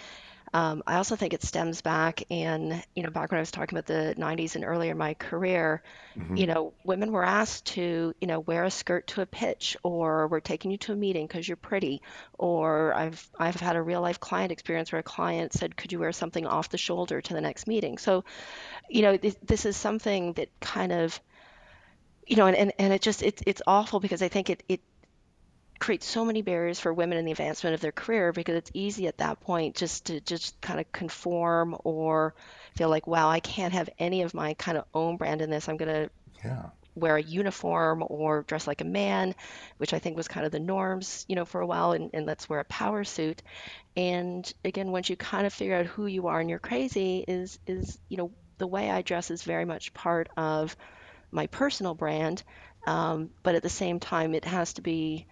um, 0.54 0.82
i 0.86 0.96
also 0.96 1.16
think 1.16 1.32
it 1.32 1.42
stems 1.42 1.80
back 1.80 2.22
in 2.30 2.82
you 2.94 3.02
know 3.02 3.10
back 3.10 3.30
when 3.30 3.38
i 3.38 3.42
was 3.42 3.50
talking 3.50 3.76
about 3.76 3.86
the 3.86 4.14
90s 4.18 4.54
and 4.54 4.64
earlier 4.64 4.92
in 4.92 4.98
my 4.98 5.14
career 5.14 5.82
hmm 6.16 6.36
you 6.36 6.46
know 6.46 6.72
women 6.84 7.12
were 7.12 7.24
asked 7.24 7.66
to 7.66 8.14
you 8.20 8.26
know 8.26 8.40
wear 8.40 8.64
a 8.64 8.70
skirt 8.70 9.06
to 9.06 9.20
a 9.20 9.26
pitch 9.26 9.76
or 9.82 10.28
we're 10.28 10.40
taking 10.40 10.70
you 10.70 10.78
to 10.78 10.92
a 10.92 10.96
meeting 10.96 11.26
because 11.26 11.46
you're 11.46 11.56
pretty 11.56 12.00
or 12.38 12.94
i've 12.94 13.28
i've 13.38 13.56
had 13.56 13.76
a 13.76 13.82
real 13.82 14.00
life 14.00 14.18
client 14.18 14.50
experience 14.50 14.90
where 14.92 15.00
a 15.00 15.02
client 15.02 15.52
said 15.52 15.76
could 15.76 15.92
you 15.92 15.98
wear 15.98 16.12
something 16.12 16.46
off 16.46 16.70
the 16.70 16.78
shoulder 16.78 17.20
to 17.20 17.34
the 17.34 17.40
next 17.40 17.66
meeting? 17.66 17.98
So 17.98 18.24
you 18.88 19.02
know 19.02 19.16
this, 19.16 19.36
this 19.42 19.66
is 19.66 19.76
something 19.76 20.34
that 20.34 20.48
kind 20.60 20.92
of 20.92 21.20
you 22.26 22.36
know, 22.36 22.46
and, 22.46 22.56
and, 22.56 22.72
and 22.78 22.92
it 22.92 23.02
just 23.02 23.22
it's 23.22 23.42
it's 23.46 23.62
awful 23.66 24.00
because 24.00 24.22
I 24.22 24.28
think 24.28 24.50
it 24.50 24.62
it 24.68 24.80
creates 25.78 26.06
so 26.06 26.24
many 26.24 26.42
barriers 26.42 26.78
for 26.78 26.92
women 26.92 27.18
in 27.18 27.24
the 27.24 27.32
advancement 27.32 27.74
of 27.74 27.80
their 27.80 27.92
career 27.92 28.32
because 28.32 28.54
it's 28.54 28.70
easy 28.72 29.08
at 29.08 29.18
that 29.18 29.40
point 29.40 29.74
just 29.74 30.06
to 30.06 30.20
just 30.20 30.60
kind 30.60 30.78
of 30.78 30.90
conform 30.92 31.76
or 31.82 32.34
feel 32.76 32.88
like, 32.88 33.08
wow, 33.08 33.28
I 33.28 33.40
can't 33.40 33.72
have 33.72 33.90
any 33.98 34.22
of 34.22 34.32
my 34.32 34.54
kind 34.54 34.78
of 34.78 34.84
own 34.94 35.16
brand 35.16 35.42
in 35.42 35.50
this. 35.50 35.68
I'm 35.68 35.76
gonna 35.76 36.08
yeah 36.44 36.66
wear 36.94 37.16
a 37.16 37.22
uniform 37.22 38.04
or 38.06 38.42
dress 38.42 38.66
like 38.66 38.80
a 38.80 38.84
man, 38.84 39.34
which 39.78 39.94
I 39.94 39.98
think 39.98 40.16
was 40.16 40.28
kind 40.28 40.44
of 40.44 40.52
the 40.52 40.60
norms, 40.60 41.24
you 41.28 41.36
know, 41.36 41.44
for 41.44 41.60
a 41.60 41.66
while, 41.66 41.92
and, 41.92 42.10
and 42.12 42.26
let's 42.26 42.48
wear 42.48 42.60
a 42.60 42.64
power 42.64 43.04
suit. 43.04 43.42
And 43.96 44.50
again, 44.64 44.90
once 44.90 45.08
you 45.08 45.16
kind 45.16 45.46
of 45.46 45.52
figure 45.52 45.76
out 45.76 45.86
who 45.86 46.06
you 46.06 46.26
are 46.28 46.40
and 46.40 46.50
you're 46.50 46.58
crazy, 46.58 47.24
is 47.26 47.58
is 47.66 47.98
you 48.08 48.16
know 48.16 48.30
the 48.58 48.66
way 48.66 48.90
I 48.90 49.02
dress 49.02 49.30
is 49.30 49.42
very 49.42 49.64
much 49.64 49.94
part 49.94 50.28
of 50.36 50.76
my 51.32 51.46
personal 51.48 51.94
brand, 51.94 52.42
um, 52.86 53.30
but 53.42 53.54
at 53.54 53.62
the 53.62 53.68
same 53.68 54.00
time, 54.00 54.34
it 54.34 54.44
has 54.44 54.74
to 54.74 54.82
be 54.82 55.26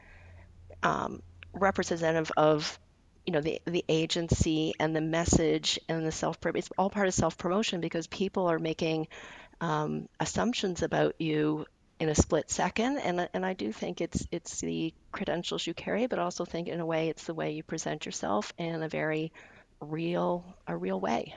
um, 0.82 1.22
representative 1.52 2.32
of 2.36 2.78
you 3.26 3.32
know 3.32 3.40
the 3.40 3.60
the 3.66 3.84
agency 3.88 4.74
and 4.80 4.96
the 4.96 5.00
message 5.00 5.78
and 5.88 6.06
the 6.06 6.12
self 6.12 6.38
it's 6.54 6.70
all 6.78 6.90
part 6.90 7.06
of 7.06 7.14
self 7.14 7.36
promotion 7.38 7.80
because 7.80 8.06
people 8.06 8.46
are 8.46 8.58
making 8.58 9.06
um, 9.60 10.08
assumptions 10.18 10.82
about 10.82 11.14
you 11.20 11.66
in 12.00 12.08
a 12.08 12.14
split 12.14 12.50
second. 12.50 12.98
And 12.98 13.28
and 13.34 13.44
I 13.44 13.52
do 13.52 13.72
think 13.72 14.00
it's 14.00 14.26
it's 14.32 14.60
the 14.60 14.92
credentials 15.12 15.66
you 15.66 15.74
carry 15.74 16.06
but 16.06 16.18
also 16.18 16.44
think 16.44 16.68
in 16.68 16.80
a 16.80 16.86
way 16.86 17.08
it's 17.08 17.24
the 17.24 17.34
way 17.34 17.52
you 17.52 17.62
present 17.62 18.06
yourself 18.06 18.52
in 18.58 18.82
a 18.82 18.88
very 18.88 19.32
real 19.80 20.44
a 20.66 20.76
real 20.76 20.98
way 20.98 21.34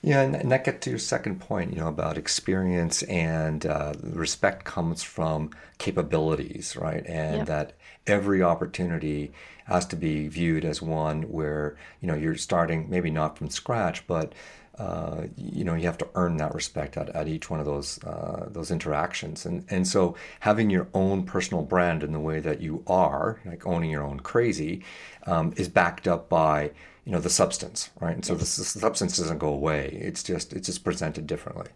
Yeah, 0.00 0.22
and, 0.22 0.36
and 0.36 0.52
that 0.52 0.64
gets 0.64 0.84
to 0.84 0.90
your 0.90 0.98
second 1.00 1.40
point, 1.40 1.72
you 1.72 1.80
know, 1.80 1.88
about 1.88 2.16
experience 2.16 3.02
and 3.04 3.66
uh, 3.66 3.94
respect 4.02 4.64
comes 4.64 5.02
from 5.02 5.50
capabilities, 5.78 6.76
right? 6.76 7.04
And 7.06 7.38
yep 7.38 7.46
that 7.48 7.72
every 8.08 8.42
opportunity 8.42 9.32
has 9.66 9.84
to 9.86 9.96
be 9.96 10.28
viewed 10.28 10.64
as 10.64 10.80
one 10.80 11.22
where, 11.22 11.76
you 12.00 12.08
know, 12.08 12.14
you're 12.14 12.36
starting 12.36 12.88
maybe 12.88 13.10
not 13.10 13.36
from 13.36 13.50
scratch, 13.50 14.06
but 14.06 14.32
uh, 14.78 15.26
you 15.36 15.64
know 15.64 15.74
you 15.74 15.86
have 15.86 15.98
to 15.98 16.06
earn 16.14 16.36
that 16.36 16.54
respect 16.54 16.96
at, 16.96 17.08
at 17.08 17.26
each 17.26 17.50
one 17.50 17.58
of 17.58 17.66
those 17.66 18.02
uh, 18.04 18.46
those 18.48 18.70
interactions 18.70 19.44
and 19.44 19.64
and 19.70 19.88
so 19.88 20.14
having 20.38 20.70
your 20.70 20.86
own 20.94 21.24
personal 21.24 21.64
brand 21.64 22.04
in 22.04 22.12
the 22.12 22.20
way 22.20 22.38
that 22.38 22.60
you 22.60 22.84
are 22.86 23.40
like 23.44 23.66
owning 23.66 23.90
your 23.90 24.04
own 24.04 24.20
crazy 24.20 24.80
um, 25.26 25.52
is 25.56 25.68
backed 25.68 26.06
up 26.06 26.28
by 26.28 26.70
you 27.08 27.12
know 27.14 27.20
the 27.20 27.30
substance 27.30 27.90
right 28.00 28.14
and 28.14 28.24
so 28.26 28.34
the, 28.34 28.44
the 28.44 28.46
substance 28.46 29.18
doesn't 29.18 29.38
go 29.38 29.48
away 29.48 29.88
it's 30.02 30.22
just 30.22 30.52
it's 30.52 30.66
just 30.68 30.84
presented 30.84 31.26
differently 31.26 31.70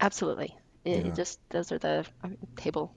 Absolutely. 0.00 0.56
It, 0.84 1.06
it 1.06 1.14
just 1.14 1.40
those 1.50 1.72
are 1.72 1.78
the 1.78 2.06
um, 2.24 2.36
table, 2.56 2.94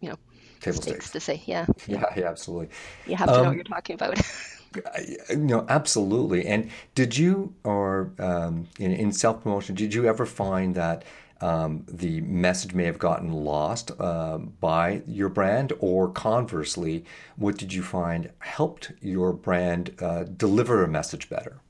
you 0.00 0.10
know, 0.10 0.16
table 0.60 0.82
stakes 0.82 0.82
stakes 0.82 1.10
to 1.12 1.20
say. 1.20 1.42
Yeah, 1.46 1.66
yeah 1.86 2.06
yeah 2.16 2.28
absolutely 2.28 2.70
you 3.06 3.16
have 3.16 3.32
to 3.32 3.40
know 3.40 3.48
what 3.48 3.56
you're 3.56 3.64
talking 3.64 3.94
about. 3.94 4.20
I- 4.86 5.34
No, 5.34 5.64
absolutely. 5.68 6.46
And 6.46 6.70
did 6.94 7.16
you, 7.16 7.54
or 7.64 8.12
um, 8.18 8.68
in, 8.78 8.92
in 8.92 9.12
self 9.12 9.42
promotion, 9.42 9.74
did 9.74 9.94
you 9.94 10.06
ever 10.06 10.26
find 10.26 10.74
that 10.74 11.04
um, 11.40 11.84
the 11.88 12.20
message 12.22 12.74
may 12.74 12.84
have 12.84 12.98
gotten 12.98 13.32
lost 13.32 13.90
uh, 13.98 14.38
by 14.38 15.02
your 15.06 15.28
brand, 15.28 15.72
or 15.78 16.10
conversely, 16.10 17.04
what 17.36 17.56
did 17.56 17.72
you 17.72 17.82
find 17.82 18.30
helped 18.40 18.92
your 19.00 19.32
brand 19.32 19.94
uh, 20.00 20.24
deliver 20.24 20.82
a 20.82 20.88
message 20.88 21.28
better? 21.28 21.60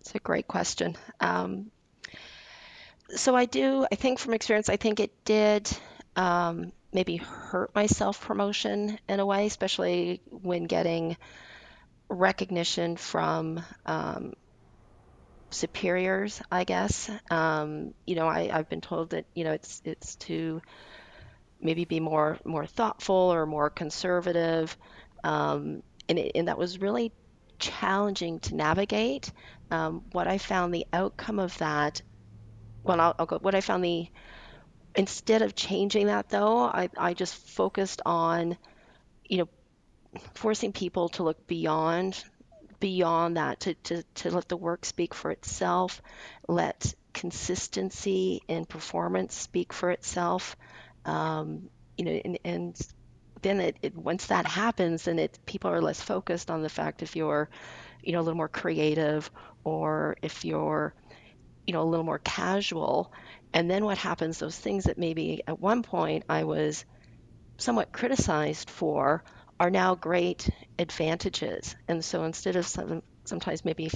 It's 0.00 0.14
a 0.14 0.18
great 0.18 0.48
question. 0.48 0.96
Um, 1.20 1.70
so 3.10 3.36
I 3.36 3.44
do, 3.44 3.86
I 3.90 3.94
think 3.94 4.18
from 4.18 4.34
experience, 4.34 4.68
I 4.68 4.76
think 4.76 5.00
it 5.00 5.12
did 5.24 5.70
um, 6.16 6.72
maybe 6.92 7.16
hurt 7.16 7.74
my 7.74 7.86
self 7.86 8.20
promotion 8.20 8.98
in 9.08 9.20
a 9.20 9.26
way, 9.26 9.46
especially 9.46 10.20
when 10.30 10.64
getting 10.64 11.16
recognition 12.08 12.96
from 12.96 13.62
um, 13.84 14.34
superiors, 15.56 16.40
I 16.50 16.64
guess. 16.64 17.10
Um, 17.30 17.94
you 18.06 18.14
know, 18.14 18.26
I, 18.26 18.50
I've 18.52 18.68
been 18.68 18.80
told 18.80 19.10
that, 19.10 19.24
you 19.34 19.44
know, 19.44 19.52
it's 19.52 19.82
it's 19.84 20.16
to 20.16 20.60
maybe 21.60 21.84
be 21.84 22.00
more 22.00 22.38
more 22.44 22.66
thoughtful 22.66 23.32
or 23.32 23.46
more 23.46 23.70
conservative. 23.70 24.76
Um, 25.24 25.82
and, 26.08 26.18
it, 26.18 26.32
and 26.34 26.48
that 26.48 26.58
was 26.58 26.80
really 26.80 27.12
challenging 27.58 28.38
to 28.40 28.54
navigate. 28.54 29.32
Um, 29.70 30.02
what 30.12 30.28
I 30.28 30.38
found 30.38 30.72
the 30.72 30.86
outcome 30.92 31.38
of 31.40 31.56
that, 31.58 32.02
well, 32.84 33.00
I'll, 33.00 33.14
I'll 33.18 33.26
go, 33.26 33.38
what 33.38 33.54
I 33.54 33.60
found 33.60 33.82
the, 33.82 34.06
instead 34.94 35.42
of 35.42 35.54
changing 35.54 36.06
that 36.06 36.28
though, 36.28 36.58
I, 36.58 36.90
I 36.96 37.14
just 37.14 37.34
focused 37.34 38.02
on, 38.06 38.56
you 39.24 39.38
know, 39.38 39.48
forcing 40.34 40.72
people 40.72 41.08
to 41.10 41.24
look 41.24 41.46
beyond 41.46 42.22
beyond 42.80 43.36
that 43.36 43.60
to, 43.60 43.74
to, 43.74 44.02
to 44.14 44.30
let 44.30 44.48
the 44.48 44.56
work 44.56 44.84
speak 44.84 45.14
for 45.14 45.30
itself 45.30 46.02
let 46.48 46.94
consistency 47.12 48.42
in 48.48 48.64
performance 48.66 49.34
speak 49.34 49.72
for 49.72 49.90
itself 49.90 50.56
um, 51.04 51.68
you 51.96 52.04
know 52.04 52.20
and, 52.24 52.38
and 52.44 52.86
then 53.42 53.60
it, 53.60 53.76
it 53.82 53.96
once 53.96 54.26
that 54.26 54.46
happens 54.46 55.04
then 55.04 55.18
it 55.18 55.38
people 55.46 55.70
are 55.70 55.80
less 55.80 56.00
focused 56.00 56.50
on 56.50 56.62
the 56.62 56.68
fact 56.68 57.02
if 57.02 57.16
you're 57.16 57.48
you 58.02 58.12
know 58.12 58.20
a 58.20 58.22
little 58.22 58.36
more 58.36 58.48
creative 58.48 59.30
or 59.64 60.16
if 60.22 60.44
you're 60.44 60.94
you 61.66 61.72
know 61.72 61.82
a 61.82 61.84
little 61.84 62.04
more 62.04 62.20
casual. 62.20 63.12
And 63.52 63.70
then 63.70 63.84
what 63.84 63.98
happens 63.98 64.38
those 64.38 64.58
things 64.58 64.84
that 64.84 64.98
maybe 64.98 65.42
at 65.46 65.58
one 65.58 65.82
point 65.82 66.24
i 66.28 66.44
was 66.44 66.84
somewhat 67.58 67.92
criticized 67.92 68.70
for 68.70 69.24
are 69.60 69.70
now 69.70 69.94
great 69.94 70.48
advantages. 70.78 71.74
And 71.88 72.04
so 72.04 72.24
instead 72.24 72.56
of 72.56 72.66
some, 72.66 73.02
sometimes 73.26 73.64
maybe 73.64 73.90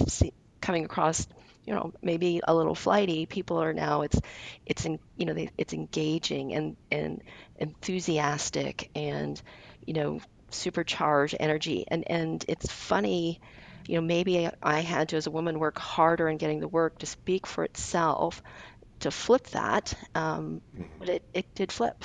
coming 0.61 0.85
across, 0.85 1.27
you 1.65 1.73
know, 1.73 1.91
maybe 2.01 2.41
a 2.47 2.55
little 2.55 2.75
flighty, 2.75 3.25
people 3.25 3.57
are 3.61 3.73
now 3.73 4.01
it's 4.01 4.19
it's 4.65 4.85
in, 4.85 4.99
you 5.15 5.25
know 5.25 5.33
they, 5.33 5.49
it's 5.57 5.73
engaging 5.73 6.53
and 6.53 6.77
and 6.91 7.21
enthusiastic 7.57 8.89
and 8.95 9.41
you 9.85 9.93
know 9.93 10.19
supercharged 10.51 11.35
energy. 11.39 11.85
And 11.87 12.03
and 12.09 12.43
it's 12.47 12.71
funny 12.71 13.39
you 13.87 13.95
know 13.95 14.01
maybe 14.01 14.49
I 14.61 14.79
had 14.81 15.09
to 15.09 15.17
as 15.17 15.27
a 15.27 15.31
woman 15.31 15.59
work 15.59 15.79
harder 15.79 16.27
in 16.27 16.37
getting 16.37 16.59
the 16.59 16.67
work 16.67 16.99
to 16.99 17.05
speak 17.05 17.47
for 17.47 17.63
itself 17.63 18.41
to 19.01 19.11
flip 19.11 19.47
that 19.49 19.93
um, 20.15 20.61
but 20.99 21.09
it, 21.09 21.23
it 21.33 21.45
did 21.55 21.71
flip 21.71 22.03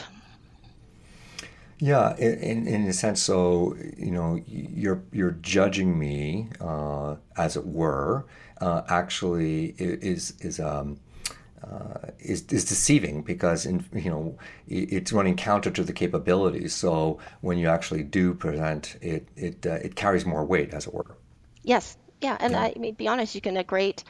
Yeah, 1.78 2.16
in, 2.16 2.38
in, 2.38 2.66
in 2.66 2.86
a 2.86 2.92
sense, 2.92 3.20
so 3.22 3.76
you 3.98 4.10
know, 4.10 4.42
you're 4.46 5.02
you're 5.12 5.32
judging 5.42 5.98
me, 5.98 6.48
uh, 6.60 7.16
as 7.36 7.56
it 7.56 7.66
were, 7.66 8.24
uh, 8.62 8.82
actually 8.88 9.74
is 9.78 10.32
is 10.40 10.58
um, 10.58 10.98
uh, 11.62 12.12
is 12.18 12.44
is 12.50 12.64
deceiving 12.64 13.22
because 13.22 13.66
in 13.66 13.84
you 13.92 14.10
know 14.10 14.38
it's 14.68 15.12
running 15.12 15.36
counter 15.36 15.70
to 15.70 15.84
the 15.84 15.92
capabilities. 15.92 16.74
So 16.74 17.18
when 17.42 17.58
you 17.58 17.68
actually 17.68 18.04
do 18.04 18.32
present 18.32 18.96
it, 19.02 19.28
it 19.36 19.66
uh, 19.66 19.72
it 19.74 19.96
carries 19.96 20.24
more 20.24 20.44
weight, 20.46 20.72
as 20.72 20.86
it 20.86 20.94
were. 20.94 21.16
Yes, 21.62 21.96
yeah, 22.20 22.36
and 22.40 22.54
Yeah. 22.54 22.62
I, 22.62 22.72
I 22.74 22.78
mean, 22.78 22.94
be 22.94 23.08
honest, 23.08 23.34
you 23.34 23.40
can 23.40 23.56
a 23.56 23.64
great, 23.64 24.04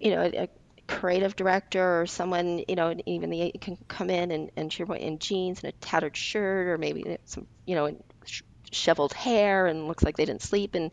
you 0.00 0.10
know, 0.10 0.22
a 0.22 0.48
creative 0.88 1.36
director 1.36 2.00
or 2.02 2.06
someone, 2.06 2.62
you 2.68 2.76
know, 2.76 2.94
even 3.06 3.30
the 3.30 3.52
can 3.60 3.76
come 3.88 4.10
in 4.10 4.30
and 4.30 4.50
and 4.56 4.70
to 4.70 4.78
your 4.78 4.86
point, 4.86 5.02
in 5.02 5.18
jeans 5.18 5.62
and 5.62 5.68
a 5.72 5.72
tattered 5.78 6.16
shirt 6.16 6.68
or 6.68 6.78
maybe 6.78 7.16
some, 7.24 7.46
you 7.66 7.74
know, 7.74 7.96
sh 8.24 8.42
shoveled 8.72 9.12
hair 9.12 9.66
and 9.66 9.86
looks 9.86 10.02
like 10.04 10.16
they 10.16 10.24
didn't 10.24 10.42
sleep 10.42 10.74
and 10.74 10.90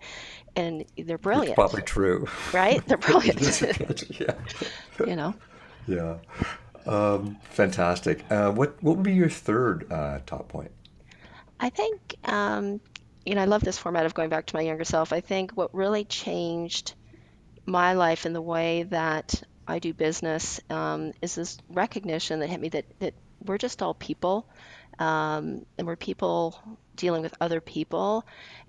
and 0.55 0.85
they're 0.97 1.17
It's 1.17 1.23
brilliant, 1.23 1.55
probably 1.55 1.81
true. 1.81 2.27
right? 2.51 2.85
They're 2.87 2.97
brilliant, 3.09 3.41
is 3.41 3.61
a 3.61 3.73
good- 3.73 4.03
Yeah, 4.19 4.35
you 5.03 5.15
know. 5.15 5.35
yeah. 5.87 6.17
Um, 6.85 7.37
fantastic. 7.49 8.25
Uh, 8.29 8.51
what 8.51 8.81
what 8.83 8.97
would 8.97 9.03
be 9.03 9.13
your 9.13 9.29
third 9.29 9.91
uh, 9.91 10.19
top 10.25 10.49
point? 10.49 10.71
I 11.59 11.69
think, 11.69 12.15
um, 12.25 12.79
you 13.25 13.35
know, 13.35 13.41
I 13.41 13.45
love 13.45 13.63
this 13.63 13.77
format 13.77 14.05
of 14.05 14.13
going 14.13 14.29
back 14.29 14.45
to 14.47 14.55
my 14.55 14.61
younger 14.61 14.83
self. 14.83 15.13
I 15.13 15.21
think 15.21 15.51
what 15.51 15.73
really 15.73 16.03
changed 16.05 16.93
my 17.65 17.93
life 17.93 18.25
in 18.25 18.33
the 18.33 18.41
way 18.41 18.83
that 18.83 19.41
I 19.67 19.79
do 19.79 19.93
business 19.93 20.59
um, 20.69 21.13
is 21.21 21.35
this 21.35 21.57
recognition 21.69 22.39
that 22.39 22.47
hit 22.47 22.59
me 22.59 22.69
that, 22.69 22.85
that 22.99 23.13
we're 23.45 23.57
just 23.57 23.81
all 23.81 23.93
people 23.93 24.47
um, 24.99 25.65
and 25.77 25.87
we're 25.87 25.95
people 25.95 26.59
dealing 26.95 27.21
with 27.21 27.33
other 27.41 27.61
people. 27.61 28.25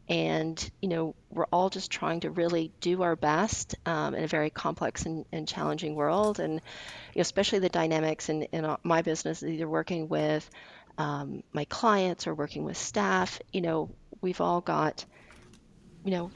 And, 0.08 0.70
you 0.82 0.88
know, 0.88 1.14
we're 1.30 1.46
all 1.52 1.70
just 1.70 1.90
trying 1.90 2.20
to 2.20 2.30
really 2.30 2.70
do 2.80 3.02
our 3.02 3.16
best 3.16 3.74
um, 3.86 4.14
in 4.14 4.24
a 4.24 4.28
very 4.28 4.50
complex 4.50 5.06
and, 5.06 5.24
and 5.32 5.48
challenging 5.48 5.94
world. 5.94 6.40
And, 6.40 6.54
you 6.54 6.60
know, 7.16 7.22
especially 7.22 7.60
the 7.60 7.68
dynamics 7.68 8.28
in, 8.28 8.42
in 8.44 8.76
my 8.82 9.02
business, 9.02 9.42
either 9.42 9.68
working 9.68 10.08
with 10.08 10.48
um, 10.98 11.42
my 11.52 11.64
clients 11.64 12.26
or 12.26 12.34
working 12.34 12.64
with 12.64 12.76
staff, 12.76 13.40
you 13.52 13.60
know, 13.60 13.90
we've 14.20 14.40
all 14.40 14.60
got, 14.60 15.04
you 16.04 16.10
know, 16.10 16.30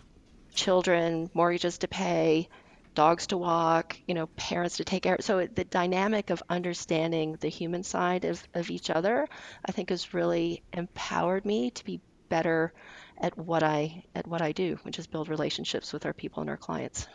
children, 0.54 1.30
mortgages 1.34 1.78
to 1.78 1.88
pay, 1.88 2.48
dogs 2.98 3.28
to 3.28 3.36
walk, 3.38 3.96
you 4.08 4.14
know, 4.14 4.26
parents 4.36 4.76
to 4.78 4.84
take 4.84 5.02
care. 5.04 5.14
Of. 5.14 5.24
So 5.24 5.46
the 5.46 5.64
dynamic 5.64 6.30
of 6.30 6.42
understanding 6.50 7.36
the 7.40 7.48
human 7.60 7.82
side 7.84 8.24
of, 8.24 8.36
of 8.54 8.70
each 8.70 8.90
other, 8.90 9.28
I 9.68 9.72
think 9.72 9.90
has 9.90 10.12
really 10.14 10.62
empowered 10.72 11.44
me 11.44 11.70
to 11.78 11.84
be 11.84 12.00
better 12.28 12.72
at 13.26 13.38
what 13.38 13.62
I 13.62 14.02
at 14.14 14.26
what 14.26 14.42
I 14.42 14.52
do, 14.52 14.78
which 14.84 14.98
is 14.98 15.06
build 15.06 15.28
relationships 15.28 15.92
with 15.92 16.06
our 16.06 16.12
people 16.12 16.40
and 16.40 16.50
our 16.50 16.56
clients. 16.56 17.06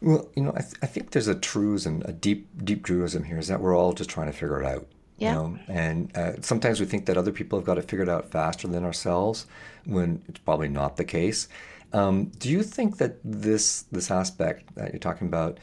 Well, 0.00 0.28
you 0.36 0.42
know, 0.44 0.52
I, 0.54 0.60
th- 0.60 0.80
I 0.82 0.86
think 0.86 1.10
there's 1.10 1.26
a 1.28 1.34
truism, 1.34 2.02
a 2.04 2.12
deep, 2.12 2.46
deep 2.62 2.84
truism 2.84 3.24
here, 3.24 3.38
is 3.38 3.48
that 3.48 3.60
we're 3.60 3.76
all 3.76 3.92
just 3.94 4.10
trying 4.10 4.28
to 4.28 4.32
figure 4.32 4.62
it 4.62 4.66
out. 4.66 4.86
You 5.18 5.26
Yeah. 5.26 5.34
know, 5.34 5.58
and 5.66 6.16
uh, 6.16 6.32
sometimes 6.42 6.78
we 6.78 6.86
think 6.86 7.06
that 7.06 7.16
other 7.16 7.32
people 7.32 7.58
have 7.58 7.66
got 7.66 7.78
it 7.78 7.90
figured 7.90 8.08
out 8.08 8.30
faster 8.30 8.68
than 8.68 8.84
ourselves, 8.84 9.46
when 9.84 10.22
it's 10.28 10.38
probably 10.38 10.68
not 10.68 10.96
the 10.96 11.04
case. 11.04 11.48
Um, 11.92 12.26
do 12.38 12.50
you 12.50 12.62
think 12.62 12.98
that 12.98 13.16
this 13.24 13.82
this 13.92 14.10
aspect 14.10 14.74
that 14.74 14.92
you're 14.92 15.00
talking 15.00 15.26
about 15.28 15.58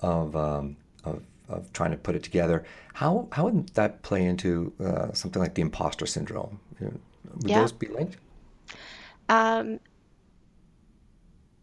of 0.00 0.36
um, 0.36 0.76
of, 1.04 1.22
of 1.48 1.72
trying 1.72 1.90
to 1.92 1.96
put 1.96 2.14
it 2.14 2.22
together, 2.22 2.64
how 2.94 3.28
how 3.32 3.44
would 3.44 3.68
that 3.70 4.02
play 4.02 4.24
into 4.24 4.72
uh, 4.84 5.12
something 5.12 5.40
like 5.40 5.54
the 5.54 5.62
imposter 5.62 6.06
syndrome? 6.06 6.60
Would 7.42 7.52
Yeah. 7.52 7.54
those 7.54 7.72
be 7.72 7.86
linked? 7.88 8.16
Um, 9.28 9.80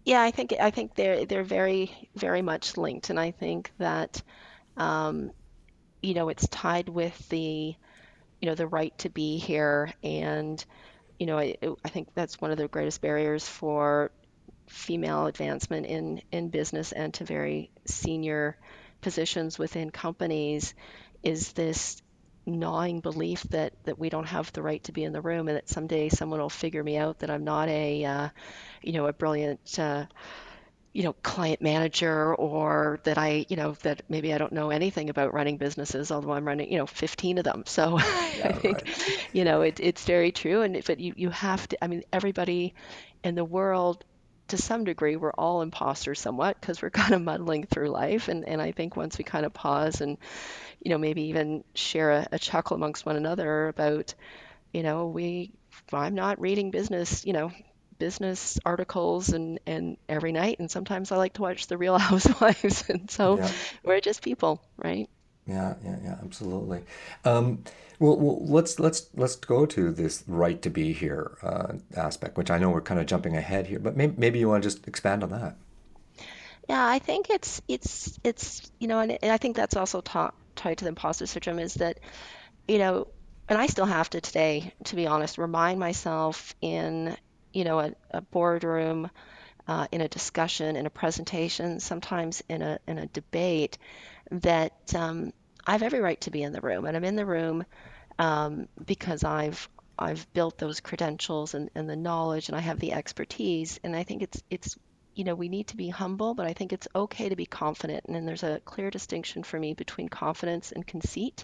yeah, 0.05 0.21
I 0.21 0.31
think 0.31 0.53
I 0.59 0.71
think 0.71 0.95
they're 0.95 1.25
they're 1.25 1.43
very 1.43 2.09
very 2.15 2.41
much 2.41 2.77
linked, 2.77 3.09
and 3.09 3.19
I 3.19 3.31
think 3.31 3.71
that 3.77 4.21
um, 4.77 5.31
you 6.01 6.13
know 6.15 6.29
it's 6.29 6.47
tied 6.49 6.89
with 6.89 7.29
the 7.29 7.75
you 8.41 8.49
know 8.49 8.55
the 8.55 8.67
right 8.67 8.97
to 8.99 9.09
be 9.09 9.37
here 9.39 9.93
and 10.03 10.63
you 11.19 11.25
know 11.25 11.37
I, 11.37 11.55
I 11.83 11.89
think 11.89 12.09
that's 12.13 12.39
one 12.39 12.51
of 12.51 12.57
the 12.57 12.67
greatest 12.67 13.01
barriers 13.01 13.47
for 13.47 14.11
female 14.67 15.27
advancement 15.27 15.85
in 15.85 16.21
in 16.31 16.49
business 16.49 16.91
and 16.91 17.13
to 17.15 17.23
very 17.23 17.71
senior 17.85 18.57
positions 19.01 19.57
within 19.57 19.89
companies 19.89 20.73
is 21.23 21.53
this 21.53 22.01
gnawing 22.45 23.01
belief 23.01 23.43
that 23.43 23.73
that 23.83 23.99
we 23.99 24.09
don't 24.09 24.27
have 24.27 24.51
the 24.53 24.61
right 24.61 24.83
to 24.85 24.91
be 24.91 25.03
in 25.03 25.11
the 25.11 25.21
room 25.21 25.47
and 25.47 25.57
that 25.57 25.69
someday 25.69 26.09
someone 26.09 26.39
will 26.39 26.49
figure 26.49 26.83
me 26.83 26.97
out 26.97 27.19
that 27.19 27.29
I'm 27.29 27.43
not 27.43 27.67
a 27.69 28.05
uh, 28.05 28.29
you 28.81 28.93
know 28.93 29.07
a 29.07 29.13
brilliant 29.13 29.79
uh, 29.79 30.05
you 30.97 31.03
know, 31.03 31.13
client 31.13 31.61
manager 31.61 32.33
or 32.33 32.99
that 33.03 33.19
I, 33.19 33.45
you 33.49 33.55
know, 33.55 33.73
that 33.83 34.01
maybe 34.09 34.33
I 34.33 34.39
don't 34.39 34.51
know 34.51 34.71
anything 34.71 35.11
about 35.11 35.31
running 35.31 35.57
businesses, 35.57 36.11
although 36.11 36.31
I'm 36.31 36.43
running, 36.47 36.71
you 36.71 36.79
know, 36.79 36.87
15 36.87 37.37
of 37.37 37.43
them. 37.43 37.65
So 37.67 37.99
Yeah, 38.33 38.47
I 38.47 38.53
think, 38.53 38.81
right. 38.83 39.29
you 39.31 39.43
know, 39.45 39.61
it, 39.61 39.79
it's 39.79 40.05
very 40.05 40.31
true. 40.31 40.63
And 40.63 40.83
but 40.87 40.99
you, 40.99 41.13
you 41.15 41.29
have 41.29 41.67
to, 41.69 41.83
I 41.83 41.87
mean, 41.87 42.01
everybody 42.11 42.73
in 43.23 43.35
the 43.35 43.45
world, 43.45 44.05
to 44.47 44.57
some 44.57 44.85
degree, 44.85 45.17
we're 45.17 45.33
all 45.33 45.61
imposters 45.61 46.19
somewhat 46.19 46.59
because 46.59 46.81
we're 46.81 46.89
kind 47.03 47.13
of 47.13 47.21
muddling 47.21 47.65
through 47.67 47.89
life. 47.89 48.27
And, 48.27 48.47
and 48.47 48.59
I 48.59 48.71
think 48.71 48.95
once 48.95 49.19
we 49.19 49.23
kind 49.23 49.45
of 49.45 49.53
pause 49.53 50.01
and, 50.01 50.17
you 50.81 50.91
know, 50.91 50.97
maybe 50.97 51.23
even 51.25 51.63
share 51.75 52.11
a, 52.11 52.27
a 52.33 52.39
chuckle 52.39 52.75
amongst 52.75 53.05
one 53.05 53.17
another 53.17 53.67
about, 53.67 54.15
you 54.73 54.83
know, 54.83 55.07
we, 55.07 55.53
I'm 55.93 56.15
not 56.15 56.41
reading 56.41 56.71
business, 56.71 57.25
you 57.25 57.33
know, 57.33 57.51
business 57.99 58.59
articles 58.65 59.29
and 59.29 59.59
and 59.65 59.97
every 60.09 60.31
night 60.31 60.59
and 60.59 60.69
sometimes 60.71 61.11
I 61.11 61.17
like 61.17 61.33
to 61.33 61.41
watch 61.41 61.67
The 61.67 61.77
Real 61.77 61.97
Housewives 62.09 62.89
and 62.89 63.09
so 63.11 63.39
Yeah. 63.39 63.53
we're 63.83 64.01
just 64.01 64.21
people, 64.21 64.61
right? 64.77 65.09
Yeah, 65.45 65.75
yeah, 65.83 65.95
yeah, 66.03 66.15
absolutely. 66.21 66.83
Um, 67.23 67.63
well, 67.99 68.17
well, 68.17 68.45
let's 68.45 68.79
let's 68.79 69.09
let's 69.15 69.35
go 69.37 69.65
to 69.65 69.91
this 69.91 70.23
right 70.27 70.61
to 70.61 70.69
be 70.69 70.91
here 70.91 71.37
uh, 71.41 71.73
aspect, 71.95 72.37
which 72.37 72.51
I 72.51 72.57
know 72.57 72.69
we're 72.69 72.81
kind 72.81 72.99
of 72.99 73.05
jumping 73.05 73.35
ahead 73.37 73.67
here, 73.67 73.79
but 73.79 73.95
maybe 73.95 74.13
maybe 74.17 74.39
you 74.39 74.49
want 74.49 74.63
to 74.63 74.69
just 74.69 74.87
expand 74.87 75.23
on 75.23 75.29
that. 75.31 75.55
Yeah, 76.69 76.85
I 76.85 76.99
think 76.99 77.29
it's 77.29 77.61
it's 77.67 78.19
it's 78.23 78.71
you 78.79 78.87
know, 78.87 78.99
and, 78.99 79.11
and 79.21 79.31
I 79.31 79.37
think 79.37 79.55
that's 79.55 79.75
also 79.75 80.01
ta 80.01 80.31
tied 80.55 80.79
to 80.79 80.85
the 80.85 80.89
imposter 80.89 81.25
syndrome 81.25 81.59
is 81.59 81.75
that 81.75 81.99
you 82.67 82.79
know, 82.79 83.07
and 83.49 83.57
I 83.59 83.67
still 83.67 83.85
have 83.85 84.09
to 84.11 84.21
today, 84.21 84.73
to 84.85 84.95
be 84.95 85.07
honest, 85.07 85.37
remind 85.37 85.79
myself 85.79 86.55
in 86.61 87.17
you 87.53 87.63
know 87.63 87.79
a, 87.79 87.93
a 88.11 88.21
boardroom, 88.21 89.09
uh, 89.67 89.87
in 89.91 90.01
a 90.01 90.07
discussion, 90.07 90.75
in 90.75 90.85
a 90.85 90.89
presentation, 90.89 91.79
sometimes 91.79 92.43
in 92.49 92.61
a 92.61 92.79
in 92.87 92.97
a 92.97 93.07
debate, 93.07 93.77
that 94.31 94.95
um, 94.95 95.33
I 95.65 95.73
have 95.73 95.83
every 95.83 95.99
right 95.99 96.19
to 96.21 96.31
be 96.31 96.43
in 96.43 96.53
the 96.53 96.61
room, 96.61 96.85
and 96.85 96.95
I'm 96.95 97.03
in 97.03 97.15
the 97.15 97.25
room 97.25 97.65
um, 98.19 98.67
because 98.85 99.23
I've 99.23 99.67
I've 99.99 100.31
built 100.33 100.57
those 100.57 100.79
credentials 100.79 101.53
and, 101.53 101.69
and 101.75 101.89
the 101.89 101.95
knowledge, 101.95 102.49
and 102.49 102.55
I 102.55 102.61
have 102.61 102.79
the 102.79 102.93
expertise, 102.93 103.79
and 103.83 103.95
I 103.95 104.03
think 104.03 104.21
it's 104.21 104.41
it's 104.49 104.77
you 105.17 105.23
know, 105.23 105.33
we 105.33 105.49
need 105.49 105.67
to 105.67 105.77
be 105.77 105.89
humble, 105.89 106.35
but 106.35 106.45
I 106.45 106.53
think 106.53 106.71
it's 106.71 106.87
okay 106.95 107.29
to 107.29 107.35
be 107.35 107.47
confident. 107.47 108.05
And 108.05 108.15
then 108.15 108.27
there's 108.27 108.43
a 108.43 108.61
clear 108.63 108.91
distinction 108.91 109.41
for 109.41 109.59
me 109.59 109.73
between 109.73 110.09
confidence 110.09 110.71
and 110.71 110.85
conceit. 110.85 111.43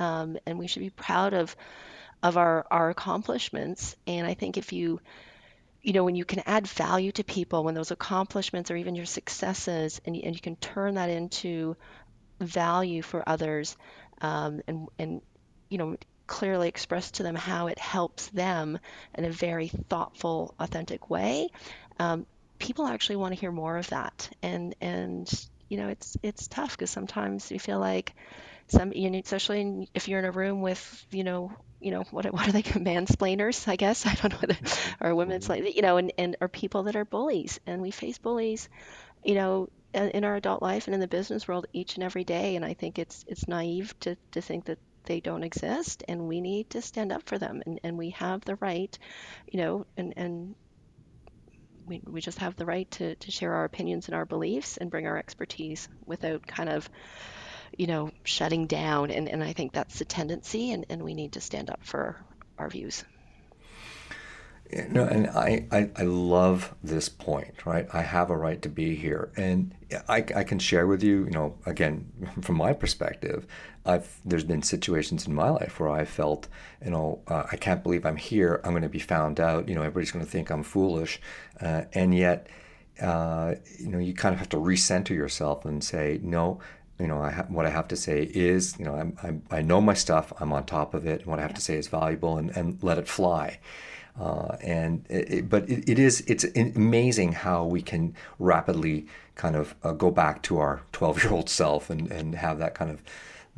Um, 0.00 0.38
and 0.44 0.58
we 0.58 0.66
should 0.66 0.80
be 0.82 0.90
proud 0.90 1.32
of 1.32 1.54
of 2.22 2.36
our 2.36 2.66
our 2.70 2.90
accomplishments. 2.90 3.94
And 4.08 4.26
I 4.26 4.34
think 4.34 4.56
if 4.56 4.72
you 4.72 5.00
you 5.82 5.92
know 5.92 6.04
when 6.04 6.16
you 6.16 6.24
can 6.24 6.42
add 6.46 6.66
value 6.66 7.12
to 7.12 7.24
people, 7.24 7.64
when 7.64 7.74
those 7.74 7.90
accomplishments 7.90 8.70
or 8.70 8.76
even 8.76 8.94
your 8.94 9.06
successes, 9.06 10.00
and 10.04 10.16
and 10.16 10.34
you 10.34 10.40
can 10.40 10.56
turn 10.56 10.94
that 10.94 11.10
into 11.10 11.76
value 12.40 13.02
for 13.02 13.28
others, 13.28 13.76
um, 14.20 14.62
and 14.66 14.88
and 14.98 15.22
you 15.68 15.78
know 15.78 15.96
clearly 16.26 16.68
express 16.68 17.10
to 17.10 17.22
them 17.22 17.34
how 17.34 17.66
it 17.66 17.78
helps 17.78 18.28
them 18.28 18.78
in 19.14 19.24
a 19.24 19.30
very 19.30 19.68
thoughtful, 19.68 20.54
authentic 20.58 21.10
way, 21.10 21.48
um, 21.98 22.24
people 22.58 22.86
actually 22.86 23.16
want 23.16 23.34
to 23.34 23.40
hear 23.40 23.52
more 23.52 23.76
of 23.76 23.88
that. 23.88 24.30
And 24.42 24.74
and 24.80 25.28
you 25.68 25.78
know 25.78 25.88
it's 25.88 26.16
it's 26.22 26.48
tough 26.48 26.72
because 26.72 26.90
sometimes 26.90 27.50
you 27.50 27.58
feel 27.58 27.80
like 27.80 28.14
some 28.72 28.92
you 28.92 29.10
know, 29.10 29.20
especially 29.24 29.60
in, 29.62 29.86
if 29.94 30.08
you're 30.08 30.18
in 30.20 30.24
a 30.26 30.32
room 30.32 30.62
with 30.62 31.06
you 31.12 31.24
know 31.24 31.52
you 31.80 31.92
know 31.92 32.04
what 32.10 32.26
what 32.32 32.48
are 32.48 32.52
they 32.52 32.62
mansplainers 32.90 33.68
I 33.68 33.76
guess 33.76 34.06
I 34.06 34.14
don't 34.14 34.32
know 34.32 34.38
whether 34.40 34.58
or 35.00 35.14
women's 35.14 35.46
Mhm. 35.46 35.48
like 35.48 35.76
you 35.76 35.82
know 35.82 35.98
and 35.98 36.12
and 36.18 36.36
or 36.40 36.48
people 36.48 36.84
that 36.84 36.96
are 36.96 37.04
bullies 37.04 37.60
and 37.66 37.82
we 37.82 37.90
face 37.92 38.18
bullies 38.18 38.68
you 39.24 39.34
know 39.34 39.68
in 39.94 40.10
in 40.10 40.24
our 40.24 40.36
adult 40.36 40.62
life 40.62 40.86
and 40.86 40.94
in 40.94 41.00
the 41.00 41.08
business 41.08 41.48
world 41.48 41.66
each 41.72 41.96
and 41.96 42.04
every 42.04 42.24
day 42.24 42.56
and 42.56 42.64
I 42.64 42.74
think 42.74 42.98
it's 42.98 43.24
it's 43.26 43.48
naive 43.48 43.94
to 44.00 44.16
to 44.32 44.42
think 44.42 44.66
that 44.66 44.78
they 45.06 45.20
don't 45.20 45.44
exist 45.44 46.04
and 46.08 46.28
we 46.28 46.40
need 46.40 46.70
to 46.70 46.82
stand 46.82 47.12
up 47.12 47.22
for 47.28 47.38
them 47.38 47.62
and, 47.66 47.80
and 47.84 47.98
we 47.98 48.10
have 48.10 48.42
the 48.44 48.56
right 48.56 48.96
you 49.52 49.60
know 49.60 49.86
and 49.96 50.14
and 50.16 50.56
we, 51.86 52.00
we 52.06 52.20
just 52.20 52.38
have 52.38 52.54
the 52.56 52.66
right 52.66 52.90
to, 52.92 53.16
to 53.16 53.30
share 53.30 53.54
our 53.54 53.64
opinions 53.64 54.06
and 54.08 54.14
our 54.14 54.24
beliefs 54.24 54.76
and 54.76 54.90
bring 54.90 55.06
our 55.06 55.18
expertise 55.18 55.88
without 56.06 56.46
kind 56.46 56.68
of 56.68 56.88
you 57.76 57.86
know 57.86 58.10
shutting 58.24 58.66
down 58.66 59.10
and, 59.10 59.28
and 59.28 59.42
i 59.42 59.52
think 59.52 59.72
that's 59.72 59.98
the 59.98 60.04
tendency 60.04 60.72
and, 60.72 60.86
and 60.88 61.02
we 61.02 61.14
need 61.14 61.32
to 61.32 61.40
stand 61.40 61.70
up 61.70 61.80
for 61.82 62.16
our 62.58 62.68
views 62.68 63.04
know, 64.88 65.04
and 65.04 65.28
I, 65.28 65.66
I, 65.70 65.90
I 65.96 66.02
love 66.02 66.74
this 66.82 67.08
point, 67.08 67.66
right? 67.66 67.86
I 67.92 68.02
have 68.02 68.30
a 68.30 68.36
right 68.36 68.60
to 68.62 68.68
be 68.68 68.94
here. 68.94 69.30
And 69.36 69.74
I, 70.08 70.24
I 70.34 70.44
can 70.44 70.58
share 70.58 70.86
with 70.86 71.02
you, 71.02 71.24
you 71.24 71.30
know, 71.30 71.56
again, 71.66 72.10
from 72.40 72.56
my 72.56 72.72
perspective, 72.72 73.46
I've, 73.84 74.20
there's 74.24 74.44
been 74.44 74.62
situations 74.62 75.26
in 75.26 75.34
my 75.34 75.50
life 75.50 75.78
where 75.80 75.90
I 75.90 76.04
felt, 76.04 76.48
you 76.84 76.90
know, 76.90 77.20
uh, 77.28 77.44
I 77.50 77.56
can't 77.56 77.82
believe 77.82 78.06
I'm 78.06 78.16
here. 78.16 78.60
I'm 78.64 78.70
going 78.70 78.82
to 78.82 78.88
be 78.88 78.98
found 78.98 79.40
out. 79.40 79.68
You 79.68 79.74
know, 79.74 79.82
everybody's 79.82 80.12
going 80.12 80.24
to 80.24 80.30
think 80.30 80.50
I'm 80.50 80.62
foolish. 80.62 81.20
Uh, 81.60 81.82
and 81.92 82.14
yet, 82.14 82.46
uh, 83.00 83.56
you 83.78 83.88
know, 83.88 83.98
you 83.98 84.14
kind 84.14 84.32
of 84.32 84.38
have 84.38 84.50
to 84.50 84.58
recenter 84.58 85.10
yourself 85.10 85.64
and 85.64 85.82
say, 85.82 86.20
no, 86.22 86.60
you 87.02 87.08
know, 87.08 87.20
I 87.28 87.30
ha- 87.32 87.46
what 87.56 87.66
I 87.66 87.70
have 87.70 87.88
to 87.88 87.96
say 87.96 88.18
is, 88.22 88.78
you 88.78 88.84
know, 88.86 88.94
I'm, 89.00 89.16
I'm, 89.24 89.42
I 89.50 89.60
know 89.62 89.80
my 89.80 89.94
stuff. 89.94 90.32
I'm 90.40 90.52
on 90.52 90.64
top 90.66 90.94
of 90.94 91.06
it. 91.06 91.18
And 91.22 91.26
what 91.30 91.38
I 91.40 91.42
have 91.42 91.52
yeah 91.52 91.58
to 91.60 91.60
say 91.68 91.76
is 91.76 91.88
valuable 91.88 92.38
and, 92.38 92.50
and 92.58 92.66
let 92.82 92.98
it 92.98 93.08
fly. 93.08 93.58
Uh, 94.20 94.56
and 94.62 95.04
it, 95.08 95.30
it- 95.36 95.48
but 95.48 95.68
it, 95.68 95.88
it 95.92 95.98
is 95.98 96.20
it's 96.32 96.44
amazing 96.56 97.32
how 97.32 97.64
we 97.64 97.82
can 97.82 98.14
rapidly 98.38 99.06
kind 99.34 99.56
of 99.56 99.74
uh, 99.82 99.92
go 99.92 100.10
back 100.10 100.42
to 100.42 100.58
our 100.58 100.82
12 100.92 101.24
year 101.24 101.32
old 101.32 101.48
self 101.60 101.90
and, 101.90 102.10
and 102.12 102.34
have 102.34 102.58
that 102.58 102.74
kind 102.74 102.90
of 102.90 103.02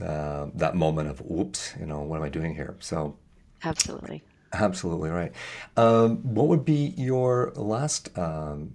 uh, 0.09 0.47
that 0.55 0.75
moment 0.75 1.09
of 1.11 1.21
whoops 1.23 1.75
you 1.81 1.87
know 1.87 2.01
what 2.03 2.17
am 2.19 2.23
I 2.25 2.29
doing 2.29 2.55
here 2.55 2.75
so 2.81 3.17
absolutely 3.65 4.23
absolutely 4.53 5.11
right 5.11 5.33
um, 5.77 6.19
what 6.35 6.47
would 6.49 6.65
be 6.65 6.95
your 6.97 7.53
last 7.57 8.17
um, 8.17 8.71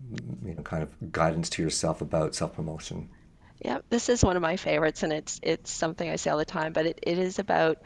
you 0.45 0.53
know 0.55 0.61
kind 0.63 0.83
of 0.83 0.89
guidance 1.11 1.49
to 1.51 1.63
yourself 1.63 2.01
about 2.01 2.35
self 2.35 2.53
promotion 2.55 3.09
yeah 3.59 3.79
this 3.89 4.09
is 4.09 4.23
one 4.23 4.35
of 4.35 4.41
my 4.41 4.55
favorites 4.55 5.03
and 5.03 5.13
it's 5.13 5.39
it's 5.43 5.71
something 5.71 6.09
i 6.09 6.15
say 6.15 6.29
all 6.29 6.37
the 6.37 6.45
time 6.45 6.73
but 6.73 6.85
it, 6.85 6.99
it 7.03 7.17
is 7.17 7.39
about 7.39 7.77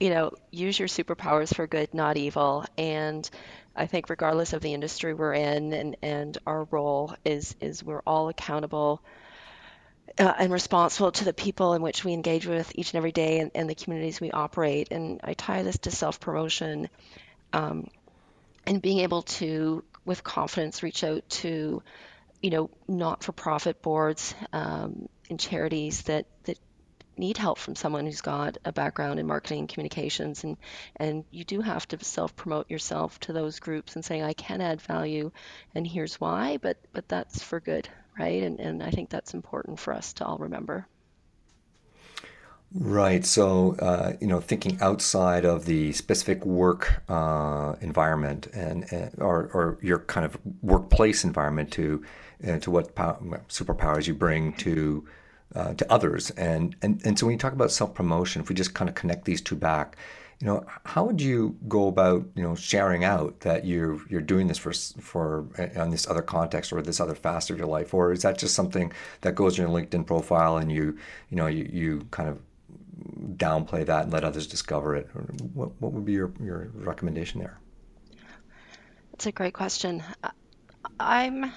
you 0.00 0.10
know 0.10 0.32
use 0.50 0.78
your 0.78 0.88
superpowers 0.88 1.54
for 1.54 1.66
good 1.66 1.92
not 1.94 2.16
evil 2.16 2.64
and 2.76 3.28
i 3.76 3.86
think 3.86 4.08
regardless 4.08 4.52
of 4.52 4.62
the 4.62 4.74
industry 4.74 5.14
we're 5.14 5.34
in 5.34 5.72
and 5.72 5.96
and 6.02 6.38
our 6.46 6.64
role 6.70 7.14
is 7.24 7.54
is 7.60 7.82
we're 7.82 8.02
all 8.06 8.28
accountable 8.28 9.02
uh, 10.18 10.34
and 10.38 10.52
responsible 10.52 11.12
to 11.12 11.24
the 11.24 11.32
people 11.32 11.74
in 11.74 11.82
which 11.82 12.04
we 12.04 12.12
engage 12.12 12.46
with 12.46 12.72
each 12.74 12.92
and 12.92 12.98
every 12.98 13.12
day 13.12 13.38
and, 13.38 13.50
and 13.54 13.70
the 13.70 13.74
communities 13.74 14.20
we 14.20 14.30
operate. 14.30 14.88
And 14.90 15.20
I 15.22 15.34
tie 15.34 15.62
this 15.62 15.78
to 15.78 15.90
self 15.90 16.20
promotion 16.20 16.88
um, 17.52 17.88
and 18.66 18.82
being 18.82 19.00
able 19.00 19.22
to, 19.22 19.84
with 20.04 20.24
confidence, 20.24 20.82
reach 20.82 21.04
out 21.04 21.28
to, 21.28 21.82
you 22.42 22.50
know, 22.50 22.70
not 22.86 23.22
for 23.22 23.32
profit 23.32 23.82
boards 23.82 24.34
um, 24.52 25.08
and 25.28 25.40
charities 25.40 26.02
that, 26.02 26.26
that 26.44 26.58
need 27.18 27.36
help 27.36 27.58
from 27.58 27.74
someone 27.74 28.06
who's 28.06 28.20
got 28.20 28.58
a 28.64 28.72
background 28.72 29.18
in 29.18 29.26
marketing 29.26 29.60
and 29.60 29.68
communications 29.68 30.44
and 30.44 30.56
and 30.96 31.24
you 31.30 31.44
do 31.44 31.60
have 31.60 31.86
to 31.88 32.02
self 32.04 32.36
promote 32.36 32.70
yourself 32.70 33.18
to 33.18 33.32
those 33.32 33.58
groups 33.58 33.96
and 33.96 34.04
saying 34.04 34.22
I 34.22 34.34
can 34.34 34.60
add 34.60 34.80
value 34.80 35.32
and 35.74 35.86
here's 35.86 36.20
why 36.20 36.58
but 36.58 36.76
but 36.92 37.08
that's 37.08 37.42
for 37.42 37.58
good 37.58 37.88
right 38.16 38.42
and 38.42 38.60
and 38.60 38.82
I 38.82 38.90
think 38.90 39.10
that's 39.10 39.34
important 39.34 39.80
for 39.80 39.92
us 39.92 40.12
to 40.14 40.26
all 40.26 40.38
remember 40.38 40.86
Right. 42.74 43.24
So, 43.24 43.76
uh, 43.78 44.12
you 44.20 44.26
know, 44.26 44.40
thinking 44.40 44.78
outside 44.82 45.46
of 45.46 45.64
the 45.64 45.92
specific 45.92 46.44
work 46.44 47.02
uh, 47.08 47.76
environment 47.80 48.46
and, 48.52 48.84
and 48.92 49.14
or, 49.18 49.50
or 49.54 49.78
your 49.80 50.00
kind 50.00 50.26
of 50.26 50.36
workplace 50.60 51.24
environment 51.24 51.70
to 51.72 52.04
uh, 52.46 52.58
to 52.58 52.70
what 52.70 52.94
pow- 52.94 53.18
superpowers 53.48 54.06
you 54.06 54.14
bring 54.14 54.52
to 54.54 55.06
uh, 55.54 55.74
to 55.74 55.92
others. 55.92 56.30
And, 56.30 56.76
and 56.82 57.00
and 57.04 57.18
so 57.18 57.26
when 57.26 57.32
you 57.32 57.38
talk 57.38 57.52
about 57.52 57.70
self 57.70 57.94
promotion, 57.94 58.42
if 58.42 58.48
we 58.48 58.54
just 58.54 58.74
kind 58.74 58.88
of 58.88 58.94
connect 58.94 59.24
these 59.24 59.40
two 59.40 59.56
back, 59.56 59.96
you 60.40 60.46
know, 60.46 60.64
how 60.84 61.04
would 61.04 61.20
you 61.20 61.56
go 61.66 61.88
about 61.88 62.26
you 62.34 62.42
know 62.42 62.54
sharing 62.54 63.04
out 63.04 63.40
that 63.40 63.64
you're 63.64 64.00
you're 64.08 64.20
doing 64.20 64.46
this 64.46 64.58
for 64.58 64.72
for 64.72 65.46
uh, 65.58 65.80
on 65.80 65.90
this 65.90 66.06
other 66.06 66.22
context 66.22 66.72
or 66.72 66.82
this 66.82 67.00
other 67.00 67.14
facet 67.14 67.50
of 67.50 67.58
your 67.58 67.66
life, 67.66 67.94
or 67.94 68.12
is 68.12 68.22
that 68.22 68.38
just 68.38 68.54
something 68.54 68.92
that 69.22 69.34
goes 69.34 69.58
in 69.58 69.66
your 69.66 69.80
LinkedIn 69.80 70.06
profile 70.06 70.58
and 70.58 70.70
you 70.70 70.98
you 71.30 71.36
know 71.36 71.46
you, 71.46 71.68
you 71.72 72.06
kind 72.10 72.28
of 72.28 72.38
downplay 73.36 73.86
that 73.86 74.04
and 74.04 74.12
let 74.12 74.24
others 74.24 74.46
discover 74.46 74.94
it? 74.96 75.08
What, 75.54 75.70
what 75.80 75.92
would 75.92 76.04
be 76.04 76.12
your, 76.12 76.32
your 76.40 76.70
recommendation 76.74 77.40
there? 77.40 77.58
it's 79.18 79.26
a 79.26 79.32
great 79.32 79.52
question 79.52 80.00
I'm 81.00 81.52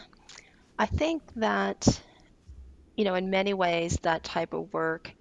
I 0.82 0.88
think 0.88 1.22
that 1.36 2.02
you 2.98 3.06
know 3.06 3.14
in 3.14 3.30
many 3.30 3.54
ways 3.54 4.00
that 4.02 4.24
type 4.24 4.54
of 4.54 4.74
work. 4.74 5.14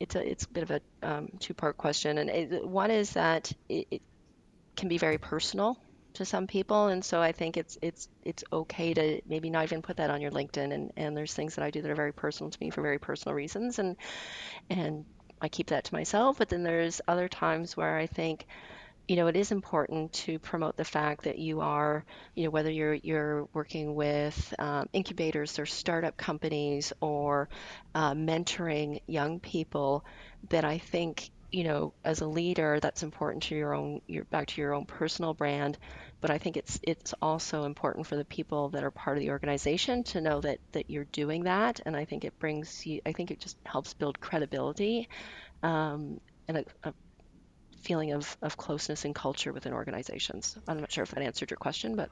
It's 0.00 0.16
a 0.16 0.28
it's 0.28 0.44
a 0.44 0.48
bit 0.48 0.64
of 0.64 0.70
a 0.72 0.80
um, 1.04 1.28
two 1.38 1.54
part 1.54 1.76
question 1.76 2.18
and 2.18 2.28
it, 2.28 2.66
one 2.66 2.90
is 2.90 3.12
that 3.12 3.52
it, 3.68 3.86
it 3.92 4.02
can 4.76 4.88
be 4.88 4.98
very 4.98 5.18
personal 5.18 5.78
to 6.14 6.24
some 6.24 6.48
people, 6.48 6.88
and 6.88 7.04
so 7.04 7.22
I 7.22 7.30
think 7.30 7.56
it's 7.56 7.78
it's 7.80 8.08
it's 8.24 8.42
okay 8.52 8.92
to 8.92 9.20
maybe 9.28 9.50
not 9.50 9.62
even 9.62 9.82
put 9.82 9.98
that 9.98 10.10
on 10.10 10.20
your 10.20 10.32
LinkedIn. 10.32 10.74
And 10.74 10.90
and 10.96 11.16
there's 11.16 11.32
things 11.32 11.54
that 11.54 11.64
I 11.64 11.70
do 11.70 11.80
that 11.80 11.90
are 11.92 11.94
very 11.94 12.12
personal 12.12 12.50
to 12.50 12.58
me 12.60 12.70
for 12.70 12.82
very 12.82 12.98
personal 12.98 13.36
reasons, 13.36 13.78
and 13.78 13.96
and 14.68 15.04
I 15.40 15.48
keep 15.48 15.68
that 15.68 15.84
to 15.84 15.94
myself. 15.94 16.38
But 16.38 16.48
then 16.48 16.64
there's 16.64 17.00
other 17.06 17.28
times 17.28 17.76
where 17.76 17.96
I 17.96 18.06
think 18.06 18.46
you 19.10 19.16
know, 19.16 19.26
it 19.26 19.34
is 19.34 19.50
important 19.50 20.12
to 20.12 20.38
promote 20.38 20.76
the 20.76 20.84
fact 20.84 21.24
that 21.24 21.36
you 21.36 21.62
are, 21.62 22.04
you 22.36 22.44
know, 22.44 22.50
whether 22.50 22.70
you're 22.70 22.94
you're 22.94 23.48
working 23.52 23.96
with 23.96 24.54
um, 24.60 24.88
incubators 24.92 25.58
or 25.58 25.66
startup 25.66 26.16
companies 26.16 26.92
or 27.00 27.48
uh, 27.92 28.14
mentoring 28.14 29.00
young 29.08 29.40
people, 29.40 30.04
that 30.50 30.64
I 30.64 30.78
think, 30.78 31.28
you 31.50 31.64
know, 31.64 31.92
as 32.04 32.20
a 32.20 32.26
leader, 32.28 32.78
that's 32.78 33.02
important 33.02 33.42
to 33.44 33.56
your 33.56 33.74
own, 33.74 34.00
your 34.06 34.22
back 34.26 34.46
to 34.46 34.60
your 34.60 34.74
own 34.74 34.84
personal 34.84 35.34
brand. 35.34 35.76
But 36.20 36.30
I 36.30 36.38
think 36.38 36.56
it's 36.56 36.78
it's 36.84 37.12
also 37.20 37.64
important 37.64 38.06
for 38.06 38.14
the 38.14 38.24
people 38.24 38.68
that 38.68 38.84
are 38.84 38.92
part 38.92 39.16
of 39.16 39.22
the 39.22 39.30
organization 39.30 40.04
to 40.04 40.20
know 40.20 40.40
that 40.40 40.60
that 40.70 40.88
you're 40.88 41.10
doing 41.10 41.42
that, 41.44 41.80
and 41.84 41.96
I 41.96 42.04
think 42.04 42.24
it 42.24 42.38
brings 42.38 42.86
you. 42.86 43.00
I 43.04 43.10
think 43.10 43.32
it 43.32 43.40
just 43.40 43.56
helps 43.64 43.92
build 43.92 44.20
credibility 44.20 45.08
um, 45.64 46.20
and 46.46 46.58
a, 46.58 46.64
a 46.84 46.94
feeling 47.80 48.12
of, 48.12 48.36
of 48.42 48.56
closeness 48.56 49.04
and 49.04 49.14
culture 49.14 49.52
within 49.52 49.72
organizations. 49.72 50.56
I'm 50.68 50.80
not 50.80 50.92
sure 50.92 51.02
if 51.02 51.10
that 51.12 51.22
answered 51.22 51.50
your 51.50 51.58
question, 51.58 51.96
but 51.96 52.10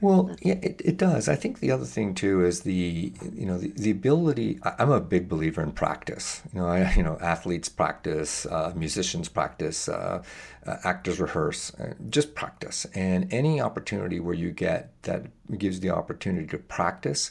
well, 0.00 0.36
yeah, 0.42 0.58
it, 0.60 0.82
it 0.84 0.96
does. 0.96 1.28
I 1.28 1.36
think 1.36 1.60
the 1.60 1.70
other 1.70 1.84
thing 1.84 2.14
too 2.14 2.44
is 2.44 2.60
the 2.60 3.12
you 3.32 3.46
know 3.46 3.56
the, 3.56 3.70
the 3.70 3.90
ability. 3.90 4.58
I, 4.62 4.82
am 4.82 4.90
a 4.90 5.00
big 5.00 5.28
believer 5.28 5.62
in 5.62 5.72
practice. 5.72 6.42
You 6.52 6.60
know, 6.60 6.66
I 6.66 6.92
you 6.96 7.02
know 7.02 7.16
athletes 7.20 7.68
practice, 7.68 8.44
uh, 8.46 8.72
musicians 8.74 9.28
practice, 9.28 9.88
uh, 9.88 10.22
uh, 10.66 10.76
actors 10.84 11.20
rehearse, 11.20 11.72
uh, 11.76 11.94
just 12.10 12.34
practice. 12.34 12.86
And 12.94 13.32
any 13.32 13.60
opportunity 13.60 14.20
where 14.20 14.34
you 14.34 14.50
get 14.50 14.90
that 15.02 15.26
gives 15.56 15.80
the 15.80 15.90
opportunity 15.90 16.48
to 16.48 16.58
practice, 16.58 17.30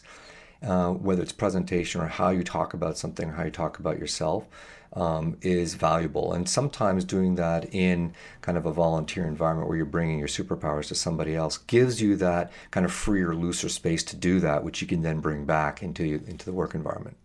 uh, 0.63 0.91
whether 0.91 1.21
it's 1.21 1.33
presentation 1.33 2.01
or 2.01 2.07
how 2.07 2.29
you 2.29 2.43
talk 2.43 2.73
about 2.73 2.97
something, 2.97 3.29
how 3.29 3.43
you 3.43 3.51
talk 3.51 3.77
about 3.77 3.99
yourself 3.99 4.47
um, 4.93 5.37
is 5.41 5.73
valuable. 5.73 6.33
And 6.33 6.47
sometimes 6.47 7.03
doing 7.03 7.35
that 7.35 7.73
in 7.73 8.13
kind 8.41 8.57
of 8.57 8.65
a 8.65 8.71
volunteer 8.71 9.25
environment 9.25 9.67
where 9.67 9.77
you're 9.77 9.85
bringing 9.85 10.19
your 10.19 10.27
superpowers 10.27 10.87
to 10.87 10.95
somebody 10.95 11.35
else 11.35 11.57
gives 11.57 12.01
you 12.01 12.15
that 12.17 12.51
kind 12.71 12.85
of 12.85 12.91
freer, 12.91 13.35
looser 13.35 13.69
space 13.69 14.03
to 14.03 14.15
do 14.15 14.39
that, 14.39 14.63
which 14.63 14.81
you 14.81 14.87
can 14.87 15.01
then 15.01 15.19
bring 15.19 15.45
back 15.45 15.81
into 15.81 16.03
into 16.27 16.45
the 16.45 16.53
work 16.53 16.75
environment. 16.75 17.17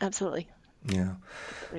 Absolutely. 0.00 0.48
Yeah, 0.88 1.16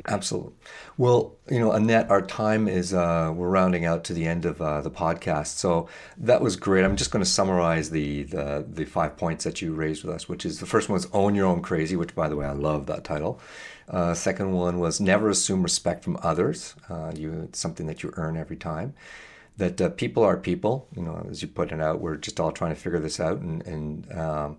absolutely. 0.08 0.54
Well, 0.98 1.36
you 1.50 1.60
know, 1.60 1.72
Annette, 1.72 2.12
our 2.12 2.22
time 2.22 2.68
is, 2.68 2.94
uh, 2.94 3.32
we're 3.36 3.50
rounding 3.50 3.84
out 3.84 4.04
to 4.06 4.14
the 4.14 4.28
end 4.28 4.46
of 4.46 4.62
uh, 4.62 4.82
the 4.82 4.92
podcast. 4.92 5.58
So 5.58 5.90
that 6.18 6.42
was 6.42 6.56
great. 6.56 6.86
I'm 6.86 6.96
just 6.96 7.10
going 7.12 7.24
to 7.24 7.30
summarize 7.30 7.90
the, 7.90 8.24
the, 8.24 8.66
the 8.70 8.86
five 8.86 9.18
points 9.18 9.44
that 9.44 9.62
you 9.62 9.74
raised 9.74 10.04
with 10.04 10.14
us, 10.16 10.30
which 10.30 10.46
is 10.46 10.60
the 10.60 10.68
first 10.68 10.88
one 10.88 10.94
was 10.94 11.08
own 11.14 11.34
your 11.34 11.48
own 11.48 11.62
crazy, 11.64 11.96
which 11.96 12.14
by 12.14 12.30
the 12.30 12.36
way, 12.36 12.46
I 12.46 12.52
love 12.54 12.86
that 12.88 13.04
title. 13.04 13.40
Uh, 13.90 14.14
second 14.14 14.52
one 14.52 14.80
was 14.80 15.02
never 15.02 15.30
assume 15.30 15.64
respect 15.64 16.04
from 16.04 16.18
others. 16.22 16.76
Uh, 16.88 17.12
you, 17.16 17.42
it's 17.46 17.60
something 17.60 17.88
that 17.88 18.04
you 18.04 18.14
earn 18.18 18.38
every 18.38 18.58
time. 18.58 18.94
That 19.58 19.82
uh, 19.82 19.90
people 19.90 20.24
are 20.24 20.38
people. 20.38 20.88
You 20.96 21.04
know, 21.04 21.28
as 21.30 21.42
you 21.42 21.48
put 21.48 21.72
it 21.72 21.82
out, 21.82 22.02
we're 22.02 22.18
just 22.18 22.40
all 22.40 22.52
trying 22.52 22.74
to 22.76 22.80
figure 22.80 23.00
this 23.00 23.20
out. 23.20 23.40
And, 23.40 23.66
and 23.68 24.12
um, 24.14 24.58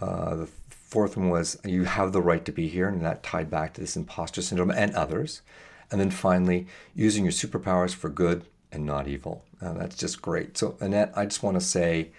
uh, 0.00 0.34
the 0.36 0.48
fourth 0.86 1.16
one 1.16 1.30
was 1.30 1.58
you 1.64 1.84
have 1.84 2.12
the 2.12 2.22
right 2.22 2.44
to 2.44 2.52
be 2.52 2.68
here, 2.68 2.88
and 2.88 3.02
that 3.02 3.22
tied 3.22 3.50
back 3.50 3.74
to 3.74 3.80
this 3.80 3.96
imposter 3.96 4.40
syndrome 4.40 4.70
and 4.70 4.94
others. 4.94 5.42
And 5.90 6.00
then 6.00 6.10
finally, 6.10 6.66
using 6.94 7.24
your 7.24 7.32
superpowers 7.32 7.94
for 7.94 8.08
good 8.08 8.44
and 8.72 8.86
not 8.86 9.08
evil. 9.08 9.44
Uh, 9.60 9.72
that's 9.74 9.96
just 9.96 10.22
great. 10.22 10.56
So, 10.56 10.76
Annette, 10.80 11.12
I 11.14 11.24
just 11.24 11.42
want 11.42 11.56
to 11.56 11.64
say. 11.64 12.10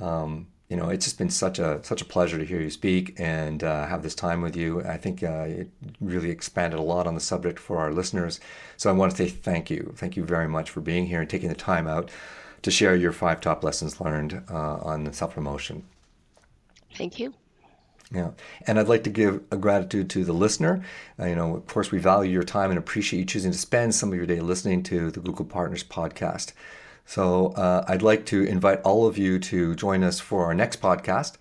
Um, 0.00 0.46
you 0.70 0.76
know, 0.76 0.88
it's 0.88 1.04
just 1.04 1.18
been 1.18 1.30
such 1.30 1.58
a 1.58 1.82
such 1.82 2.00
a 2.00 2.04
pleasure 2.04 2.38
to 2.38 2.44
hear 2.44 2.60
you 2.60 2.70
speak 2.70 3.18
and 3.18 3.64
uh, 3.64 3.88
have 3.88 4.04
this 4.04 4.14
time 4.14 4.40
with 4.40 4.54
you. 4.54 4.82
I 4.84 4.98
think 4.98 5.20
uh, 5.20 5.46
it 5.48 5.68
really 6.00 6.30
expanded 6.30 6.78
a 6.78 6.82
lot 6.82 7.08
on 7.08 7.16
the 7.16 7.20
subject 7.20 7.58
for 7.58 7.78
our 7.78 7.92
listeners. 7.92 8.38
So 8.76 8.88
I 8.88 8.92
want 8.92 9.10
to 9.10 9.16
say 9.16 9.28
thank 9.28 9.68
you, 9.68 9.92
thank 9.96 10.16
you 10.16 10.22
very 10.24 10.46
much 10.46 10.70
for 10.70 10.80
being 10.80 11.06
here 11.06 11.20
and 11.20 11.28
taking 11.28 11.48
the 11.48 11.56
time 11.56 11.88
out 11.88 12.08
to 12.62 12.70
share 12.70 12.94
your 12.94 13.10
five 13.10 13.40
top 13.40 13.64
lessons 13.64 14.00
learned 14.00 14.44
uh, 14.48 14.76
on 14.76 15.12
self 15.12 15.34
promotion. 15.34 15.82
Thank 16.94 17.18
you. 17.18 17.34
Yeah, 18.12 18.30
and 18.66 18.78
I'd 18.78 18.88
like 18.88 19.04
to 19.04 19.10
give 19.10 19.40
a 19.52 19.56
gratitude 19.56 20.10
to 20.10 20.24
the 20.24 20.32
listener. 20.32 20.84
Uh, 21.18 21.26
you 21.26 21.36
know, 21.36 21.54
of 21.54 21.66
course, 21.68 21.92
we 21.92 21.98
value 21.98 22.32
your 22.32 22.42
time 22.42 22.70
and 22.70 22.78
appreciate 22.78 23.20
you 23.20 23.24
choosing 23.24 23.52
to 23.52 23.58
spend 23.58 23.94
some 23.94 24.08
of 24.08 24.16
your 24.16 24.26
day 24.26 24.40
listening 24.40 24.82
to 24.84 25.12
the 25.12 25.20
Google 25.20 25.44
Partners 25.44 25.84
podcast. 25.84 26.52
So 27.06 27.52
uh, 27.52 27.84
I'd 27.86 28.02
like 28.02 28.26
to 28.26 28.42
invite 28.42 28.82
all 28.82 29.06
of 29.06 29.16
you 29.16 29.38
to 29.38 29.76
join 29.76 30.02
us 30.02 30.18
for 30.18 30.44
our 30.44 30.54
next 30.54 30.80
podcast. 30.80 31.36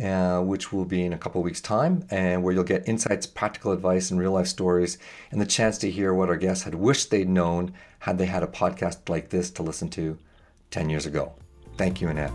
Uh, 0.00 0.40
which 0.40 0.72
will 0.72 0.84
be 0.84 1.04
in 1.04 1.12
a 1.12 1.18
couple 1.18 1.42
weeks' 1.42 1.60
time, 1.60 2.06
and 2.10 2.44
where 2.44 2.54
you'll 2.54 2.62
get 2.62 2.88
insights, 2.88 3.26
practical 3.26 3.72
advice, 3.72 4.12
and 4.12 4.20
real 4.20 4.30
life 4.30 4.46
stories, 4.46 4.98
and 5.32 5.40
the 5.40 5.44
chance 5.44 5.78
to 5.78 5.90
hear 5.90 6.14
what 6.14 6.28
our 6.28 6.36
guests 6.36 6.62
had 6.62 6.76
wished 6.76 7.10
they'd 7.10 7.28
known 7.28 7.74
had 7.98 8.16
they 8.16 8.26
had 8.26 8.44
a 8.44 8.46
podcast 8.46 9.08
like 9.08 9.30
this 9.30 9.50
to 9.50 9.64
listen 9.64 9.88
to 9.88 10.16
10 10.70 10.90
years 10.90 11.06
ago. 11.06 11.32
Thank 11.76 12.00
you, 12.00 12.06
Annette. 12.06 12.30